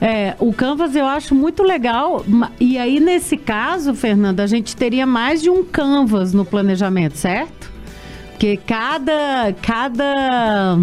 É, 0.00 0.34
o 0.38 0.52
Canvas 0.52 0.94
eu 0.94 1.06
acho 1.06 1.34
muito 1.34 1.62
legal. 1.62 2.24
E 2.60 2.78
aí, 2.78 3.00
nesse 3.00 3.36
caso, 3.36 3.94
Fernanda, 3.94 4.42
a 4.42 4.46
gente 4.46 4.76
teria 4.76 5.06
mais 5.06 5.42
de 5.42 5.50
um 5.50 5.64
Canvas 5.64 6.32
no 6.32 6.44
planejamento, 6.44 7.16
certo? 7.16 7.72
Porque 8.30 8.56
cada, 8.56 9.54
cada 9.62 10.78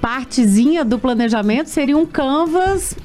partezinha 0.00 0.84
do 0.84 0.98
planejamento 0.98 1.68
seria 1.68 1.96
um 1.96 2.06
Canvas 2.06 2.96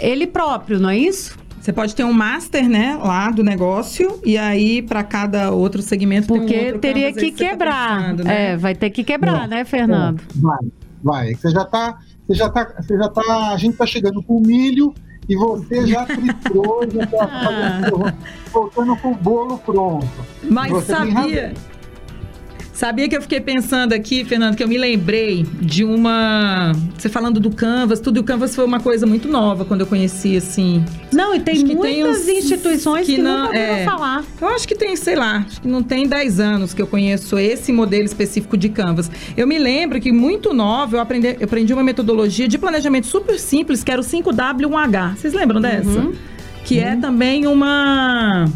ele 0.00 0.26
próprio, 0.26 0.78
não 0.78 0.88
é 0.88 0.96
isso? 0.96 1.36
Você 1.60 1.72
pode 1.72 1.94
ter 1.94 2.04
um 2.04 2.12
master, 2.12 2.66
né, 2.66 2.98
lá 3.02 3.30
do 3.30 3.42
negócio, 3.44 4.18
e 4.24 4.38
aí 4.38 4.80
para 4.80 5.02
cada 5.02 5.50
outro 5.50 5.82
segmento 5.82 6.28
Porque 6.28 6.54
tem 6.54 6.74
um 6.74 6.78
teria 6.78 7.12
que, 7.12 7.30
que 7.30 7.44
tá 7.44 7.50
quebrar. 7.50 7.88
Tá 7.88 8.00
pensando, 8.00 8.24
né? 8.24 8.52
É, 8.52 8.56
vai 8.56 8.74
ter 8.74 8.88
que 8.88 9.04
quebrar, 9.04 9.44
é, 9.44 9.48
né, 9.48 9.64
Fernando? 9.66 10.20
É, 10.20 10.40
vai, 10.40 10.58
vai. 11.02 11.34
Você 11.34 11.50
já 11.50 11.66
tá 11.66 11.98
você 12.28 12.34
já 12.34 12.50
tá, 12.50 12.74
você 12.78 12.96
já 12.98 13.08
tá, 13.08 13.52
a 13.52 13.56
gente 13.56 13.76
tá 13.76 13.86
chegando 13.86 14.22
com 14.22 14.36
o 14.36 14.40
milho 14.40 14.92
e 15.26 15.34
você 15.34 15.86
já 15.86 16.04
fritou, 16.04 16.86
já 16.92 17.06
tá 17.06 17.24
ah. 17.24 18.14
voltando 18.52 18.94
com 18.96 19.12
o 19.12 19.14
bolo 19.14 19.58
pronto. 19.58 20.06
Mas 20.42 20.70
você 20.70 20.92
sabia? 20.92 21.54
Sabia 22.78 23.08
que 23.08 23.16
eu 23.16 23.20
fiquei 23.20 23.40
pensando 23.40 23.92
aqui, 23.92 24.24
Fernando, 24.24 24.54
que 24.54 24.62
eu 24.62 24.68
me 24.68 24.78
lembrei 24.78 25.44
de 25.60 25.82
uma. 25.82 26.70
Você 26.96 27.08
falando 27.08 27.40
do 27.40 27.50
Canvas, 27.50 27.98
tudo. 27.98 28.18
E 28.18 28.20
o 28.20 28.22
Canvas 28.22 28.54
foi 28.54 28.64
uma 28.64 28.78
coisa 28.78 29.04
muito 29.04 29.26
nova 29.26 29.64
quando 29.64 29.80
eu 29.80 29.86
conheci, 29.88 30.36
assim. 30.36 30.84
Não, 31.12 31.34
e 31.34 31.40
tem 31.40 31.64
muitas 31.64 32.24
tem 32.24 32.38
instituições 32.38 33.04
que, 33.04 33.16
que 33.16 33.20
não, 33.20 33.46
nunca 33.46 33.58
é, 33.58 33.84
falar. 33.84 34.24
Eu 34.40 34.46
acho 34.50 34.68
que 34.68 34.76
tem, 34.76 34.94
sei 34.94 35.16
lá, 35.16 35.38
acho 35.38 35.60
que 35.60 35.66
não 35.66 35.82
tem 35.82 36.06
10 36.06 36.38
anos 36.38 36.72
que 36.72 36.80
eu 36.80 36.86
conheço 36.86 37.36
esse 37.36 37.72
modelo 37.72 38.04
específico 38.04 38.56
de 38.56 38.68
Canvas. 38.68 39.10
Eu 39.36 39.48
me 39.48 39.58
lembro 39.58 40.00
que 40.00 40.12
muito 40.12 40.54
nova 40.54 40.98
eu 40.98 41.00
aprendi, 41.00 41.36
eu 41.36 41.46
aprendi 41.46 41.72
uma 41.72 41.82
metodologia 41.82 42.46
de 42.46 42.58
planejamento 42.58 43.08
super 43.08 43.40
simples, 43.40 43.82
que 43.82 43.90
era 43.90 44.00
o 44.00 44.04
5W1H. 44.04 45.16
Vocês 45.16 45.34
lembram 45.34 45.60
dessa? 45.60 45.88
Uhum. 45.88 46.12
Que 46.64 46.78
é 46.78 46.84
uhum. 46.84 46.92
é 46.92 46.96
também 46.96 47.44
uma 47.44 48.48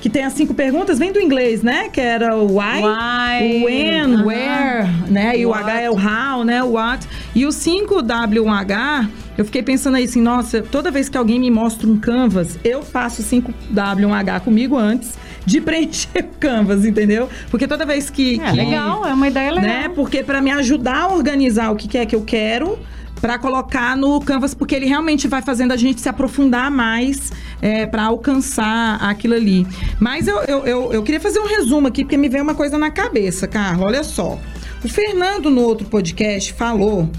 que 0.00 0.08
tem 0.08 0.24
as 0.24 0.32
cinco 0.32 0.54
perguntas, 0.54 0.98
vem 0.98 1.12
do 1.12 1.20
inglês, 1.20 1.62
né? 1.62 1.88
Que 1.88 2.00
era 2.00 2.36
o 2.36 2.56
why, 2.56 2.82
why 2.82 3.62
o 3.62 3.64
when, 3.66 4.02
uh 4.02 4.20
-huh. 4.20 4.26
where, 4.26 4.88
né? 5.08 5.38
E 5.38 5.44
what. 5.44 5.62
o 5.62 5.66
H 5.66 5.80
é 5.80 5.90
o 5.90 5.94
how, 5.94 6.44
né? 6.44 6.62
O 6.62 6.72
what. 6.72 7.06
E 7.34 7.44
o 7.44 7.50
5W1H, 7.50 9.08
eu 9.36 9.44
fiquei 9.44 9.62
pensando 9.62 9.96
aí 9.96 10.04
assim, 10.04 10.20
nossa, 10.20 10.62
toda 10.62 10.90
vez 10.90 11.08
que 11.08 11.18
alguém 11.18 11.38
me 11.38 11.50
mostra 11.50 11.88
um 11.88 11.98
canvas, 11.98 12.58
eu 12.64 12.82
faço 12.82 13.22
5W1H 13.22 14.40
comigo 14.40 14.76
antes 14.76 15.14
de 15.44 15.60
preencher 15.62 16.24
o 16.24 16.38
canvas, 16.38 16.84
entendeu? 16.84 17.28
Porque 17.50 17.66
toda 17.68 17.84
vez 17.84 18.08
que... 18.08 18.40
É 18.40 18.50
que, 18.50 18.56
legal, 18.56 19.06
é 19.06 19.12
uma 19.12 19.28
ideia 19.28 19.52
legal. 19.52 19.68
Né? 19.68 19.88
Porque 19.94 20.22
para 20.22 20.40
me 20.40 20.50
ajudar 20.50 21.02
a 21.02 21.08
organizar 21.08 21.70
o 21.70 21.76
que 21.76 21.98
é 21.98 22.06
que 22.06 22.16
eu 22.16 22.22
quero 22.22 22.78
para 23.20 23.38
colocar 23.38 23.96
no 23.96 24.20
Canvas, 24.20 24.54
porque 24.54 24.74
ele 24.74 24.86
realmente 24.86 25.28
vai 25.28 25.42
fazendo 25.42 25.72
a 25.72 25.76
gente 25.76 26.00
se 26.00 26.08
aprofundar 26.08 26.70
mais 26.70 27.32
é, 27.60 27.86
para 27.86 28.04
alcançar 28.04 28.96
aquilo 29.02 29.34
ali. 29.34 29.66
Mas 29.98 30.26
eu, 30.26 30.38
eu, 30.42 30.66
eu, 30.66 30.92
eu, 30.92 31.02
queria 31.02 31.20
fazer 31.20 31.38
um 31.38 31.46
resumo 31.46 31.88
aqui, 31.88 32.04
porque 32.04 32.16
me 32.16 32.28
veio 32.28 32.42
uma 32.42 32.54
coisa 32.54 32.78
na 32.78 32.90
cabeça, 32.90 33.46
Carla. 33.46 33.86
Olha 33.86 34.02
só. 34.02 34.38
O 34.82 34.88
Fernando, 34.88 35.50
no 35.50 35.60
outro 35.60 35.86
podcast, 35.86 36.52
falou 36.54 37.10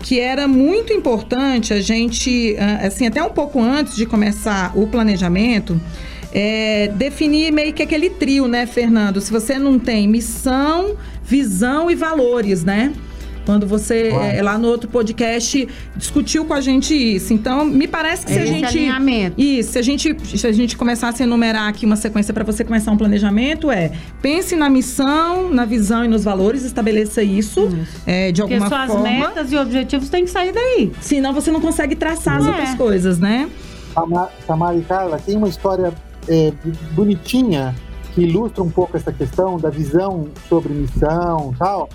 que 0.00 0.20
era 0.20 0.46
muito 0.46 0.92
importante 0.92 1.72
a 1.72 1.80
gente, 1.80 2.54
ah, 2.58 2.86
assim, 2.86 3.06
até 3.06 3.22
um 3.22 3.30
pouco 3.30 3.60
antes 3.60 3.96
de 3.96 4.06
começar 4.06 4.72
o 4.76 4.86
planejamento, 4.86 5.80
é, 6.32 6.88
definir 6.88 7.50
meio 7.50 7.72
que 7.72 7.82
aquele 7.82 8.10
trio, 8.10 8.46
né, 8.46 8.66
Fernando? 8.66 9.20
Se 9.20 9.32
você 9.32 9.58
não 9.58 9.78
tem 9.78 10.06
missão, 10.06 10.96
visão 11.24 11.90
e 11.90 11.94
valores, 11.94 12.62
né? 12.62 12.92
Quando 13.46 13.64
você, 13.64 14.08
é, 14.08 14.42
lá 14.42 14.58
no 14.58 14.66
outro 14.66 14.90
podcast, 14.90 15.68
discutiu 15.96 16.44
com 16.44 16.52
a 16.52 16.60
gente 16.60 16.92
isso. 16.92 17.32
Então, 17.32 17.64
me 17.64 17.86
parece 17.86 18.26
que 18.26 18.32
se 18.32 18.38
a 18.40 18.44
gente. 18.44 18.66
Alinhamento. 18.66 19.40
Isso, 19.40 19.72
se 19.72 19.78
a 19.78 19.82
gente, 19.82 20.16
se 20.36 20.46
a 20.46 20.50
gente 20.50 20.76
começasse 20.76 21.22
a 21.22 21.26
enumerar 21.26 21.68
aqui 21.68 21.86
uma 21.86 21.94
sequência 21.94 22.34
para 22.34 22.42
você 22.42 22.64
começar 22.64 22.90
um 22.90 22.96
planejamento, 22.96 23.70
é 23.70 23.92
pense 24.20 24.56
na 24.56 24.68
missão, 24.68 25.48
na 25.48 25.64
visão 25.64 26.04
e 26.04 26.08
nos 26.08 26.24
valores, 26.24 26.64
estabeleça 26.64 27.22
isso, 27.22 27.68
isso. 27.68 28.02
É, 28.04 28.32
de 28.32 28.42
alguma 28.42 28.68
Porque 28.68 28.74
forma. 28.74 28.94
Porque 28.94 29.08
suas 29.08 29.28
metas 29.28 29.52
e 29.52 29.56
objetivos 29.56 30.08
têm 30.08 30.24
que 30.24 30.30
sair 30.30 30.52
daí. 30.52 30.92
Senão 31.00 31.32
você 31.32 31.52
não 31.52 31.60
consegue 31.60 31.94
traçar 31.94 32.38
as 32.38 32.46
é. 32.46 32.48
outras 32.48 32.74
coisas, 32.74 33.20
né? 33.20 33.48
Samara 34.46 34.76
e 34.76 34.82
Carla, 34.82 35.18
tem 35.18 35.36
uma 35.36 35.48
história 35.48 35.94
é, 36.28 36.52
bonitinha 36.92 37.74
que 38.14 38.22
ilustra 38.22 38.62
um 38.62 38.70
pouco 38.70 38.96
essa 38.96 39.12
questão 39.12 39.58
da 39.58 39.70
visão 39.70 40.28
sobre 40.48 40.72
missão 40.72 41.54
tal, 41.58 41.88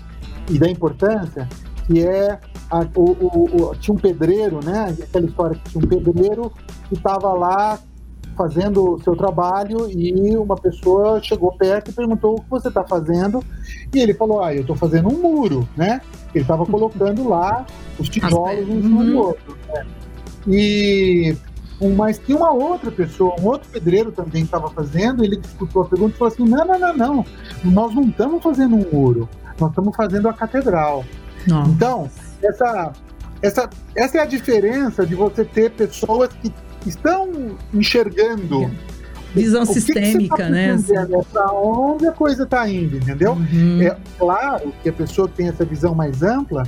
e 0.50 0.58
da 0.60 0.70
importância, 0.70 1.48
que 1.86 2.06
é 2.06 2.40
a, 2.70 2.88
o, 2.96 3.12
o, 3.12 3.70
o, 3.70 3.76
tinha 3.76 3.96
um 3.96 3.98
pedreiro, 3.98 4.60
né? 4.64 4.96
Aquela 5.02 5.26
história 5.26 5.56
que 5.56 5.72
tinha 5.72 5.84
um 5.84 5.88
pedreiro 5.88 6.52
que 6.88 6.96
estava 6.96 7.34
lá 7.34 7.80
fazendo 8.36 8.94
o 8.94 9.04
seu 9.04 9.16
trabalho 9.16 9.90
e 9.90 10.36
uma 10.36 10.56
pessoa 10.56 11.22
chegou 11.22 11.52
perto 11.52 11.92
e 11.92 11.94
perguntou 11.94 12.36
o 12.36 12.42
que 12.42 12.50
você 12.50 12.70
está 12.70 12.84
fazendo 12.84 13.44
e 13.94 14.00
ele 14.00 14.14
falou, 14.14 14.44
ah, 14.44 14.54
eu 14.54 14.62
estou 14.62 14.76
fazendo 14.76 15.10
um 15.10 15.22
muro, 15.22 15.68
né? 15.76 16.02
Ele 16.34 16.44
estava 16.44 16.66
colocando 16.66 17.28
lá 17.28 17.66
os 18.00 18.10
tijolos 18.10 18.68
um 18.68 18.78
em 18.78 18.82
cima 18.82 19.04
do 19.04 19.12
uhum. 19.12 19.18
outro. 19.18 19.58
Né? 19.68 19.86
E 20.48 21.38
mas 21.90 22.20
tinha 22.20 22.38
uma 22.38 22.52
outra 22.52 22.92
pessoa, 22.92 23.36
um 23.40 23.46
outro 23.48 23.70
pedreiro 23.70 24.12
também 24.12 24.44
estava 24.44 24.70
fazendo, 24.70 25.24
ele 25.24 25.38
discutiu 25.38 25.82
a 25.82 25.86
pergunta 25.86 26.16
e 26.16 26.18
falou 26.18 26.34
assim: 26.34 26.46
não, 26.46 26.66
não, 26.66 26.80
não, 26.80 26.96
não, 26.96 27.26
nós 27.64 27.96
não 27.96 28.04
estamos 28.04 28.44
fazendo 28.44 28.76
um 28.76 28.86
muro, 28.92 29.28
nós 29.60 29.70
estamos 29.70 29.96
fazendo 29.96 30.30
a 30.30 30.34
catedral. 30.34 31.04
Nossa. 31.48 31.72
Então, 31.72 32.10
essa, 32.44 32.94
essa, 33.42 33.70
essa 33.96 34.18
é 34.18 34.22
a 34.22 34.26
diferença 34.26 35.06
de 35.06 35.16
você 35.16 35.44
ter 35.44 35.72
pessoas 35.72 36.30
que 36.42 36.54
estão 36.86 37.58
enxergando. 37.74 38.70
Visão 39.34 39.66
sistêmica, 39.66 40.18
que 40.18 40.28
que 40.28 40.38
tá 40.38 40.50
né? 40.50 40.78
Para 41.32 41.54
onde 41.54 42.06
a 42.06 42.12
coisa 42.12 42.44
está 42.44 42.68
indo, 42.68 42.98
entendeu? 42.98 43.32
Uhum. 43.34 43.82
É 43.82 43.98
claro 44.20 44.74
que 44.84 44.90
a 44.90 44.94
pessoa 44.94 45.28
que 45.30 45.36
tem 45.36 45.48
essa 45.48 45.64
visão 45.64 45.96
mais 45.96 46.22
ampla, 46.22 46.64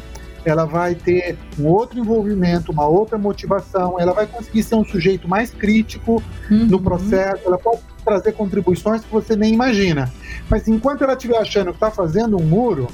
ela 0.45 0.65
vai 0.65 0.95
ter 0.95 1.37
um 1.59 1.67
outro 1.67 1.99
envolvimento, 1.99 2.71
uma 2.71 2.87
outra 2.87 3.17
motivação, 3.17 3.99
ela 3.99 4.13
vai 4.13 4.27
conseguir 4.27 4.63
ser 4.63 4.75
um 4.75 4.85
sujeito 4.85 5.27
mais 5.27 5.51
crítico 5.51 6.21
uhum. 6.49 6.65
no 6.65 6.81
processo, 6.81 7.41
ela 7.45 7.57
pode 7.57 7.81
trazer 8.03 8.33
contribuições 8.33 9.01
que 9.01 9.11
você 9.11 9.35
nem 9.35 9.53
imagina. 9.53 10.11
Mas 10.49 10.67
enquanto 10.67 11.03
ela 11.03 11.13
estiver 11.13 11.37
achando 11.37 11.67
que 11.67 11.77
está 11.77 11.89
fazendo 11.89 12.37
um 12.37 12.43
muro, 12.43 12.87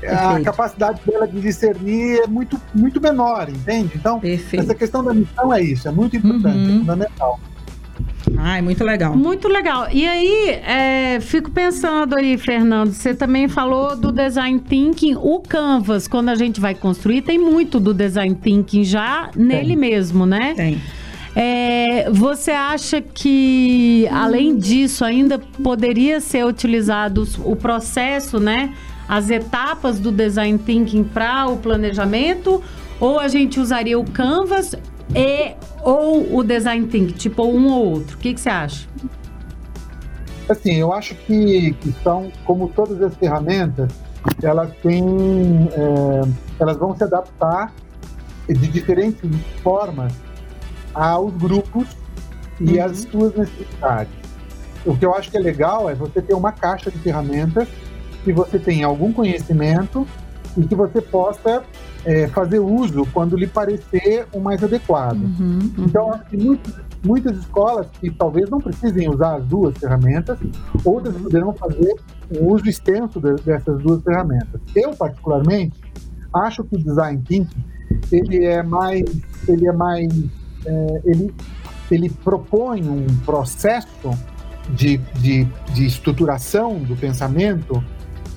Perfeito. 0.00 0.22
a 0.22 0.40
capacidade 0.40 1.00
dela 1.06 1.26
de 1.26 1.40
discernir 1.40 2.20
é 2.22 2.26
muito, 2.26 2.60
muito 2.74 3.00
menor, 3.00 3.48
entende? 3.48 3.92
Então, 3.96 4.20
Perfeito. 4.20 4.62
essa 4.62 4.74
questão 4.74 5.02
da 5.02 5.14
missão 5.14 5.52
é 5.52 5.62
isso, 5.62 5.88
é 5.88 5.90
muito 5.90 6.16
importante, 6.16 6.56
é 6.56 6.60
uhum. 6.60 6.76
é 6.76 6.78
fundamental. 6.78 7.40
Ai, 8.46 8.60
muito 8.60 8.84
legal. 8.84 9.16
Muito 9.16 9.48
legal. 9.48 9.88
E 9.90 10.06
aí, 10.06 10.50
é, 10.66 11.18
fico 11.18 11.50
pensando 11.50 12.14
aí, 12.14 12.36
Fernando, 12.36 12.92
você 12.92 13.14
também 13.14 13.48
falou 13.48 13.96
do 13.96 14.12
design 14.12 14.58
thinking. 14.58 15.14
O 15.16 15.40
Canvas, 15.40 16.06
quando 16.06 16.28
a 16.28 16.34
gente 16.34 16.60
vai 16.60 16.74
construir, 16.74 17.22
tem 17.22 17.38
muito 17.38 17.80
do 17.80 17.94
design 17.94 18.34
thinking 18.34 18.84
já 18.84 19.30
nele 19.34 19.68
tem. 19.68 19.76
mesmo, 19.76 20.26
né? 20.26 20.52
Tem. 20.54 20.78
É, 21.34 22.10
você 22.10 22.50
acha 22.50 23.00
que, 23.00 24.06
além 24.12 24.58
disso, 24.58 25.06
ainda 25.06 25.38
poderia 25.38 26.20
ser 26.20 26.44
utilizado 26.44 27.26
o 27.46 27.56
processo, 27.56 28.38
né? 28.38 28.74
As 29.08 29.30
etapas 29.30 29.98
do 29.98 30.12
design 30.12 30.58
thinking 30.58 31.02
para 31.02 31.46
o 31.46 31.56
planejamento? 31.56 32.62
Ou 33.00 33.18
a 33.18 33.26
gente 33.26 33.58
usaria 33.58 33.98
o 33.98 34.04
Canvas 34.04 34.76
e 35.14 35.54
ou 35.82 36.36
o 36.36 36.42
design 36.42 36.86
thinking, 36.86 37.14
tipo 37.14 37.44
um 37.44 37.72
ou 37.72 37.92
outro? 37.92 38.16
O 38.16 38.18
que, 38.18 38.34
que 38.34 38.40
você 38.40 38.48
acha? 38.48 38.88
Assim, 40.48 40.74
eu 40.74 40.92
acho 40.92 41.14
que, 41.14 41.72
que 41.80 41.92
são, 42.02 42.30
como 42.44 42.68
todas 42.68 43.00
as 43.00 43.14
ferramentas, 43.16 43.90
elas 44.42 44.70
têm, 44.82 45.04
é, 45.72 46.28
elas 46.58 46.76
vão 46.76 46.96
se 46.96 47.04
adaptar 47.04 47.72
de 48.48 48.68
diferentes 48.68 49.30
formas 49.62 50.12
aos 50.94 51.34
grupos 51.34 51.88
e 52.60 52.76
uhum. 52.76 52.84
às 52.84 52.98
suas 52.98 53.34
necessidades. 53.34 54.12
O 54.84 54.96
que 54.96 55.04
eu 55.04 55.14
acho 55.14 55.30
que 55.30 55.36
é 55.38 55.40
legal 55.40 55.88
é 55.88 55.94
você 55.94 56.20
ter 56.20 56.34
uma 56.34 56.52
caixa 56.52 56.90
de 56.90 56.98
ferramentas 56.98 57.68
que 58.22 58.32
você 58.32 58.58
tenha 58.58 58.86
algum 58.86 59.12
conhecimento 59.12 60.06
e 60.56 60.62
que 60.62 60.74
você 60.74 61.00
possa 61.00 61.64
é, 62.04 62.28
fazer 62.28 62.58
uso 62.58 63.06
quando 63.12 63.36
lhe 63.36 63.46
parecer 63.46 64.26
o 64.32 64.40
mais 64.40 64.62
adequado. 64.62 65.16
Uhum, 65.16 65.58
uhum. 65.76 65.84
Então, 65.86 66.12
acho 66.12 66.24
que 66.26 66.36
muitas, 66.36 66.74
muitas 67.04 67.38
escolas 67.38 67.86
que 68.00 68.10
talvez 68.10 68.48
não 68.50 68.60
precisem 68.60 69.08
usar 69.08 69.36
as 69.36 69.44
duas 69.44 69.76
ferramentas, 69.78 70.38
outras 70.84 71.16
poderão 71.16 71.52
fazer 71.54 71.94
um 72.38 72.52
uso 72.52 72.68
extenso 72.68 73.20
de, 73.20 73.34
dessas 73.42 73.82
duas 73.82 74.02
ferramentas. 74.02 74.60
Eu, 74.74 74.94
particularmente, 74.94 75.80
acho 76.32 76.64
que 76.64 76.76
o 76.76 76.78
design 76.78 77.22
thinking 77.26 77.64
ele 78.10 78.44
é 78.44 78.62
mais, 78.62 79.04
ele 79.48 79.66
é 79.66 79.72
mais, 79.72 80.08
é, 80.66 81.02
ele, 81.04 81.34
ele 81.90 82.10
propõe 82.10 82.82
um 82.88 83.06
processo 83.24 84.10
de, 84.70 84.98
de, 85.20 85.44
de 85.72 85.86
estruturação 85.86 86.78
do 86.78 86.96
pensamento 86.96 87.82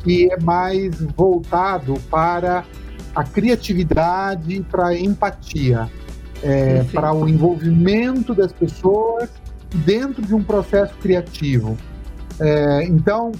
que 0.03 0.31
é 0.31 0.39
mais 0.39 1.01
voltado 1.17 1.95
para 2.09 2.63
a 3.17 3.23
criatividade, 3.23 4.63
para 4.69 4.89
a 4.89 4.95
empatia, 4.95 5.89
é, 6.43 6.83
para 6.93 7.11
o 7.11 7.27
envolvimento 7.27 8.35
das 8.35 8.53
pessoas 8.53 9.27
dentro 9.73 10.21
de 10.21 10.35
um 10.35 10.43
processo 10.43 10.93
criativo. 10.97 11.75
É, 12.39 12.83
então, 12.83 13.31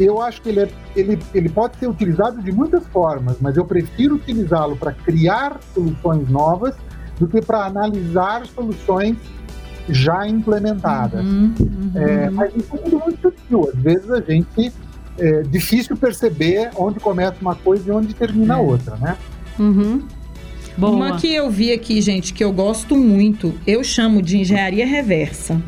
eu 0.00 0.20
acho 0.20 0.42
que 0.42 0.48
ele, 0.48 0.62
é, 0.62 0.68
ele, 0.96 1.16
ele 1.32 1.48
pode 1.48 1.76
ser 1.76 1.88
utilizado 1.88 2.42
de 2.42 2.50
muitas 2.50 2.84
formas, 2.88 3.36
mas 3.40 3.56
eu 3.56 3.64
prefiro 3.64 4.16
utilizá-lo 4.16 4.76
para 4.76 4.90
criar 4.90 5.60
soluções 5.72 6.28
novas 6.28 6.74
do 7.20 7.28
que 7.28 7.40
para 7.40 7.66
analisar 7.66 8.46
soluções 8.46 9.16
já 9.88 10.26
implementadas. 10.26 11.24
Uhum, 11.24 11.54
uhum. 11.60 11.92
É, 11.94 12.30
mas 12.30 12.52
isso 12.56 12.76
é 12.76 12.88
muito 12.90 13.20
sutil. 13.20 13.70
Às 13.72 13.80
vezes 13.80 14.10
a 14.10 14.20
gente 14.20 14.72
é 15.18 15.42
difícil 15.42 15.96
perceber 15.96 16.70
onde 16.76 17.00
começa 17.00 17.36
uma 17.40 17.54
coisa 17.54 17.88
e 17.88 17.90
onde 17.90 18.14
termina 18.14 18.56
a 18.56 18.58
é. 18.58 18.60
outra, 18.60 18.96
né? 18.96 19.16
Uhum. 19.58 20.02
Boa. 20.76 20.92
Uma 20.92 21.16
que 21.16 21.34
eu 21.34 21.50
vi 21.50 21.72
aqui, 21.72 22.00
gente, 22.00 22.32
que 22.32 22.42
eu 22.42 22.52
gosto 22.52 22.96
muito, 22.96 23.52
eu 23.66 23.82
chamo 23.82 24.22
de 24.22 24.38
engenharia 24.38 24.86
reversa. 24.86 25.60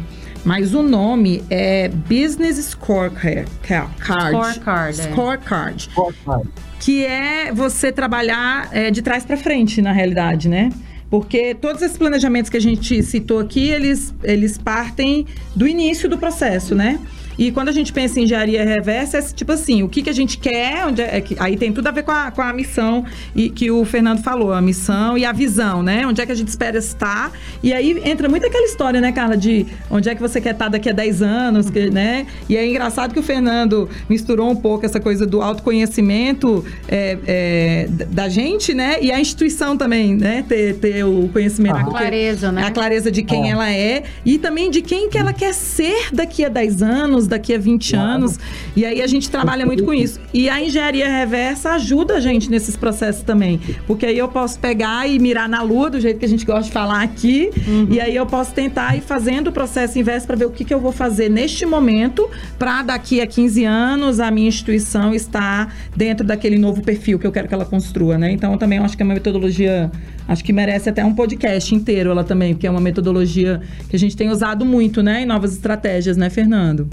Mas 0.44 0.72
o 0.72 0.82
nome 0.82 1.42
é 1.50 1.88
Business 1.88 2.56
Scorecard. 2.64 3.50
Scorecard. 3.62 5.00
É. 5.00 5.02
Scorecard. 5.02 5.82
Scorecard. 5.82 6.48
Que 6.78 7.04
é 7.04 7.52
você 7.52 7.92
trabalhar 7.92 8.68
é, 8.72 8.90
de 8.90 9.02
trás 9.02 9.24
para 9.24 9.36
frente, 9.36 9.82
na 9.82 9.92
realidade, 9.92 10.48
né? 10.48 10.70
Porque 11.10 11.54
todos 11.54 11.82
esses 11.82 11.98
planejamentos 11.98 12.48
que 12.48 12.56
a 12.56 12.60
gente 12.60 13.02
citou 13.02 13.40
aqui, 13.40 13.68
eles, 13.68 14.14
eles 14.22 14.56
partem 14.56 15.26
do 15.54 15.66
início 15.66 16.08
do 16.08 16.16
processo, 16.16 16.74
né? 16.74 17.00
E 17.40 17.50
quando 17.50 17.70
a 17.70 17.72
gente 17.72 17.90
pensa 17.90 18.20
em 18.20 18.24
engenharia 18.24 18.62
reversa, 18.62 19.16
é 19.16 19.22
tipo 19.22 19.50
assim, 19.50 19.82
o 19.82 19.88
que, 19.88 20.02
que 20.02 20.10
a 20.10 20.12
gente 20.12 20.36
quer, 20.36 20.84
onde 20.86 21.00
é, 21.00 21.16
é 21.16 21.24
aí 21.38 21.56
tem 21.56 21.72
tudo 21.72 21.86
a 21.86 21.90
ver 21.90 22.02
com 22.02 22.10
a, 22.10 22.30
com 22.30 22.42
a 22.42 22.52
missão 22.52 23.02
e 23.34 23.48
que 23.48 23.70
o 23.70 23.82
Fernando 23.86 24.22
falou, 24.22 24.52
a 24.52 24.60
missão 24.60 25.16
e 25.16 25.24
a 25.24 25.32
visão, 25.32 25.82
né? 25.82 26.06
Onde 26.06 26.20
é 26.20 26.26
que 26.26 26.32
a 26.32 26.34
gente 26.34 26.48
espera 26.48 26.76
estar. 26.76 27.32
E 27.62 27.72
aí 27.72 27.98
entra 28.04 28.28
muito 28.28 28.46
aquela 28.46 28.66
história, 28.66 29.00
né, 29.00 29.10
Carla, 29.10 29.38
de 29.38 29.64
onde 29.90 30.10
é 30.10 30.14
que 30.14 30.20
você 30.20 30.38
quer 30.38 30.52
estar 30.52 30.68
daqui 30.68 30.90
a 30.90 30.92
10 30.92 31.22
anos, 31.22 31.70
que, 31.70 31.88
né? 31.88 32.26
E 32.46 32.58
é 32.58 32.68
engraçado 32.68 33.14
que 33.14 33.20
o 33.20 33.22
Fernando 33.22 33.88
misturou 34.06 34.50
um 34.50 34.56
pouco 34.56 34.84
essa 34.84 35.00
coisa 35.00 35.24
do 35.24 35.40
autoconhecimento 35.40 36.62
é, 36.86 37.16
é, 37.26 37.88
da 38.10 38.28
gente, 38.28 38.74
né? 38.74 38.98
E 39.00 39.10
a 39.10 39.18
instituição 39.18 39.78
também, 39.78 40.14
né? 40.14 40.44
Ter, 40.46 40.74
ter 40.74 41.04
o 41.06 41.30
conhecimento. 41.32 41.76
A 41.76 41.84
clareza, 41.84 42.52
né? 42.52 42.64
A 42.64 42.70
clareza 42.70 43.10
de 43.10 43.22
quem 43.22 43.48
é. 43.48 43.52
ela 43.52 43.72
é 43.72 44.02
e 44.26 44.36
também 44.36 44.70
de 44.70 44.82
quem 44.82 45.08
que 45.08 45.16
ela 45.16 45.32
quer 45.32 45.54
ser 45.54 46.10
daqui 46.12 46.44
a 46.44 46.50
10 46.50 46.82
anos, 46.82 47.29
daqui 47.30 47.54
a 47.54 47.58
20 47.58 47.90
claro. 47.90 48.10
anos. 48.10 48.38
E 48.76 48.84
aí 48.84 49.00
a 49.00 49.06
gente 49.06 49.30
trabalha 49.30 49.64
muito 49.64 49.84
com 49.84 49.94
isso. 49.94 50.20
E 50.32 50.48
a 50.48 50.62
engenharia 50.62 51.08
reversa 51.08 51.70
ajuda 51.70 52.14
a 52.14 52.20
gente 52.20 52.50
nesses 52.50 52.76
processos 52.76 53.22
também. 53.22 53.60
Porque 53.86 54.06
aí 54.06 54.18
eu 54.18 54.28
posso 54.28 54.58
pegar 54.58 55.08
e 55.08 55.18
mirar 55.18 55.48
na 55.48 55.62
lua, 55.62 55.90
do 55.90 56.00
jeito 56.00 56.18
que 56.18 56.24
a 56.24 56.28
gente 56.28 56.44
gosta 56.44 56.64
de 56.64 56.72
falar 56.72 57.02
aqui. 57.02 57.50
Uhum. 57.66 57.88
E 57.90 58.00
aí 58.00 58.14
eu 58.14 58.26
posso 58.26 58.52
tentar 58.52 58.96
ir 58.96 59.00
fazendo 59.00 59.48
o 59.48 59.52
processo 59.52 59.98
inverso 59.98 60.26
para 60.26 60.36
ver 60.36 60.46
o 60.46 60.50
que, 60.50 60.64
que 60.64 60.74
eu 60.74 60.80
vou 60.80 60.92
fazer 60.92 61.28
neste 61.28 61.64
momento 61.64 62.28
para 62.58 62.82
daqui 62.82 63.20
a 63.20 63.26
15 63.26 63.64
anos 63.64 64.20
a 64.20 64.30
minha 64.30 64.48
instituição 64.48 65.14
estar 65.14 65.74
dentro 65.96 66.26
daquele 66.26 66.58
novo 66.58 66.82
perfil 66.82 67.18
que 67.18 67.26
eu 67.26 67.32
quero 67.32 67.48
que 67.48 67.54
ela 67.54 67.64
construa, 67.64 68.18
né? 68.18 68.30
Então 68.32 68.52
eu 68.52 68.58
também 68.58 68.78
acho 68.78 68.96
que 68.96 69.02
é 69.02 69.06
uma 69.06 69.14
metodologia, 69.14 69.90
acho 70.28 70.44
que 70.44 70.52
merece 70.52 70.88
até 70.88 71.04
um 71.04 71.14
podcast 71.14 71.74
inteiro 71.74 72.10
ela 72.10 72.24
também, 72.24 72.54
porque 72.54 72.66
é 72.66 72.70
uma 72.70 72.80
metodologia 72.80 73.60
que 73.88 73.96
a 73.96 73.98
gente 73.98 74.16
tem 74.16 74.30
usado 74.30 74.64
muito, 74.64 75.02
né, 75.02 75.22
em 75.22 75.26
novas 75.26 75.52
estratégias, 75.52 76.16
né, 76.16 76.30
Fernando? 76.30 76.88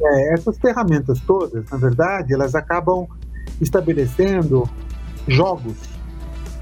É, 0.00 0.34
essas 0.34 0.58
ferramentas 0.58 1.20
todas, 1.20 1.68
na 1.70 1.76
verdade, 1.76 2.32
elas 2.32 2.54
acabam 2.54 3.06
estabelecendo 3.60 4.68
jogos. 5.28 5.76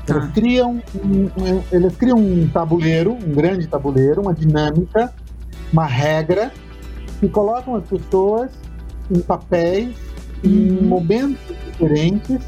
Tá. 0.06 0.16
Eles, 0.16 0.32
criam 0.32 0.82
um, 0.94 1.24
um, 1.24 1.62
eles 1.72 1.96
criam 1.96 2.18
um 2.18 2.48
tabuleiro, 2.48 3.12
um 3.12 3.32
grande 3.32 3.66
tabuleiro, 3.66 4.22
uma 4.22 4.34
dinâmica, 4.34 5.12
uma 5.72 5.86
regra, 5.86 6.52
e 7.22 7.28
colocam 7.28 7.76
as 7.76 7.84
pessoas 7.84 8.50
em 9.10 9.20
papéis, 9.20 9.94
em 10.42 10.70
uhum. 10.70 10.88
momentos 10.88 11.56
diferentes, 11.66 12.40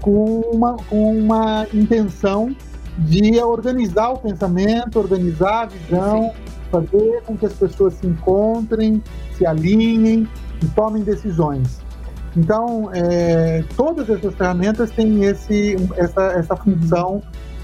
com 0.00 0.40
uma, 0.52 0.76
com 0.88 1.18
uma 1.18 1.66
intenção 1.72 2.54
de 2.98 3.40
organizar 3.40 4.10
o 4.10 4.18
pensamento, 4.18 4.98
organizar 4.98 5.62
a 5.62 5.66
visão, 5.66 6.32
Sim. 6.34 6.47
Fazer 6.70 7.22
com 7.24 7.36
que 7.36 7.46
as 7.46 7.52
pessoas 7.52 7.94
se 7.94 8.06
encontrem, 8.06 9.02
se 9.36 9.46
alinhem 9.46 10.28
e 10.62 10.66
tomem 10.68 11.02
decisões. 11.02 11.80
Então, 12.36 12.90
é, 12.92 13.64
todas 13.76 14.08
essas 14.08 14.34
ferramentas 14.34 14.90
têm 14.90 15.24
esse, 15.24 15.76
essa, 15.96 16.22
essa 16.32 16.56
função, 16.56 17.22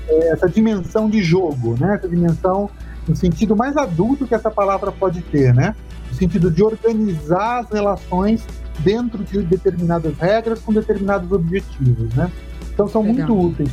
é, 0.09 0.33
essa 0.33 0.49
dimensão 0.49 1.09
de 1.09 1.23
jogo, 1.23 1.77
né? 1.79 1.95
essa 1.95 2.09
dimensão 2.09 2.69
no 3.07 3.15
sentido 3.15 3.55
mais 3.55 3.77
adulto 3.77 4.27
que 4.27 4.35
essa 4.35 4.51
palavra 4.51 4.91
pode 4.91 5.21
ter, 5.23 5.55
né? 5.55 5.77
no 6.11 6.17
sentido 6.17 6.51
de 6.51 6.63
organizar 6.63 7.61
as 7.61 7.71
relações 7.71 8.45
dentro 8.81 9.23
de 9.23 9.43
determinadas 9.43 10.17
regras 10.19 10.61
com 10.61 10.73
determinados 10.73 11.31
objetivos. 11.31 12.13
Né? 12.15 12.31
Então, 12.73 12.89
são 12.89 13.03
Legal. 13.03 13.29
muito 13.29 13.47
úteis. 13.47 13.71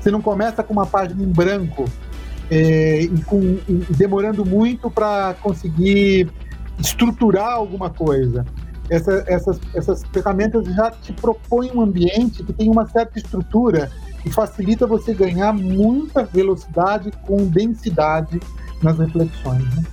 Você 0.00 0.10
não 0.10 0.22
começa 0.22 0.62
com 0.62 0.72
uma 0.72 0.86
página 0.86 1.22
em 1.22 1.28
branco 1.28 1.84
é, 2.50 3.02
e, 3.02 3.22
com, 3.22 3.40
e 3.68 3.86
demorando 3.90 4.44
muito 4.44 4.90
para 4.90 5.34
conseguir 5.40 6.30
estruturar 6.78 7.52
alguma 7.52 7.90
coisa 7.90 8.44
essa, 8.90 9.24
essas, 9.26 9.60
essas 9.74 10.02
ferramentas 10.12 10.66
já 10.74 10.90
te 10.90 11.12
propõem 11.12 11.70
um 11.74 11.80
ambiente 11.80 12.42
que 12.42 12.52
tem 12.52 12.70
uma 12.70 12.86
certa 12.86 13.18
estrutura 13.18 13.90
e 14.24 14.30
facilita 14.30 14.86
você 14.86 15.14
ganhar 15.14 15.52
muita 15.52 16.24
velocidade 16.24 17.10
com 17.26 17.46
densidade 17.46 18.40
nas 18.82 18.98
reflexões. 18.98 19.64
Né? 19.74 19.84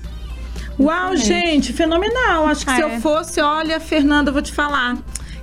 Uau, 0.79 1.15
gente, 1.15 1.73
fenomenal. 1.73 2.47
Acho 2.47 2.65
que 2.65 2.71
ah, 2.71 2.75
se 2.75 2.81
é. 2.81 2.85
eu 2.85 3.01
fosse, 3.01 3.41
olha, 3.41 3.79
Fernanda, 3.79 4.29
eu 4.29 4.33
vou 4.33 4.41
te 4.41 4.51
falar. 4.51 4.97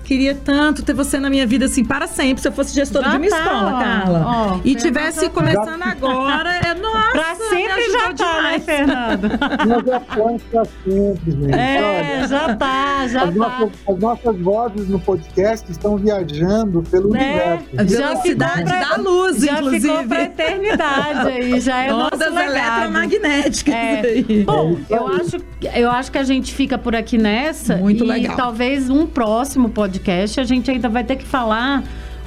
Queria 0.08 0.34
tanto 0.34 0.82
ter 0.82 0.94
você 0.94 1.20
na 1.20 1.28
minha 1.28 1.46
vida 1.46 1.66
assim 1.66 1.84
para 1.84 2.06
sempre. 2.06 2.40
Se 2.40 2.48
eu 2.48 2.52
fosse 2.52 2.74
gestora 2.74 3.04
já 3.04 3.18
de 3.18 3.18
uma 3.18 3.28
tá, 3.28 3.36
escola, 3.36 3.74
ó, 3.74 3.78
Carla. 3.78 4.24
Ó, 4.26 4.60
e 4.64 4.74
tivesse 4.74 5.28
começando 5.28 5.82
agora, 5.82 6.50
é 6.50 6.72
nossa. 6.72 7.10
Pra 7.10 7.27
sempre 7.38 7.90
já 7.90 8.14
tá, 8.14 8.42
né, 8.42 8.60
Fernando? 8.60 9.28
Mas 9.66 9.88
é 9.88 10.38
pra 10.50 10.64
sempre, 10.64 11.30
gente. 11.30 11.52
É, 11.52 11.82
Olha, 11.82 12.28
já 12.28 12.56
tá, 12.56 13.08
já 13.08 13.22
as 13.24 13.34
tá. 13.34 13.36
Nossas, 13.36 13.70
as 13.88 13.98
nossas 13.98 14.40
vozes 14.40 14.88
no 14.88 15.00
podcast 15.00 15.70
estão 15.70 15.96
viajando 15.96 16.82
pelo 16.90 17.16
é, 17.16 17.20
universo. 17.20 17.68
A 17.76 17.82
velocidade 17.82 18.64
da 18.64 18.96
luz, 18.96 19.40
já 19.40 19.52
inclusive. 19.54 19.86
Já 19.88 19.94
ficou 19.96 20.08
pra 20.08 20.22
eternidade 20.22 21.28
aí, 21.28 21.60
já 21.60 21.82
é 21.82 21.92
Ondas 21.92 22.18
nosso 22.18 22.34
legado. 22.34 22.82
eletromagnéticas 22.82 23.74
é. 23.74 24.00
aí. 24.00 24.44
Bom, 24.44 24.78
eu 24.88 25.06
acho, 25.06 25.36
eu 25.74 25.90
acho 25.90 26.12
que 26.12 26.18
a 26.18 26.24
gente 26.24 26.54
fica 26.54 26.78
por 26.78 26.94
aqui 26.94 27.18
nessa. 27.18 27.76
Muito 27.76 28.04
e 28.04 28.06
legal. 28.06 28.36
talvez 28.36 28.88
um 28.88 29.06
próximo 29.06 29.68
podcast 29.70 29.98
podcast, 29.98 30.40
a 30.40 30.44
gente 30.44 30.70
ainda 30.70 30.88
vai 30.88 31.04
ter 31.04 31.16
que 31.16 31.24
falar 31.24 31.82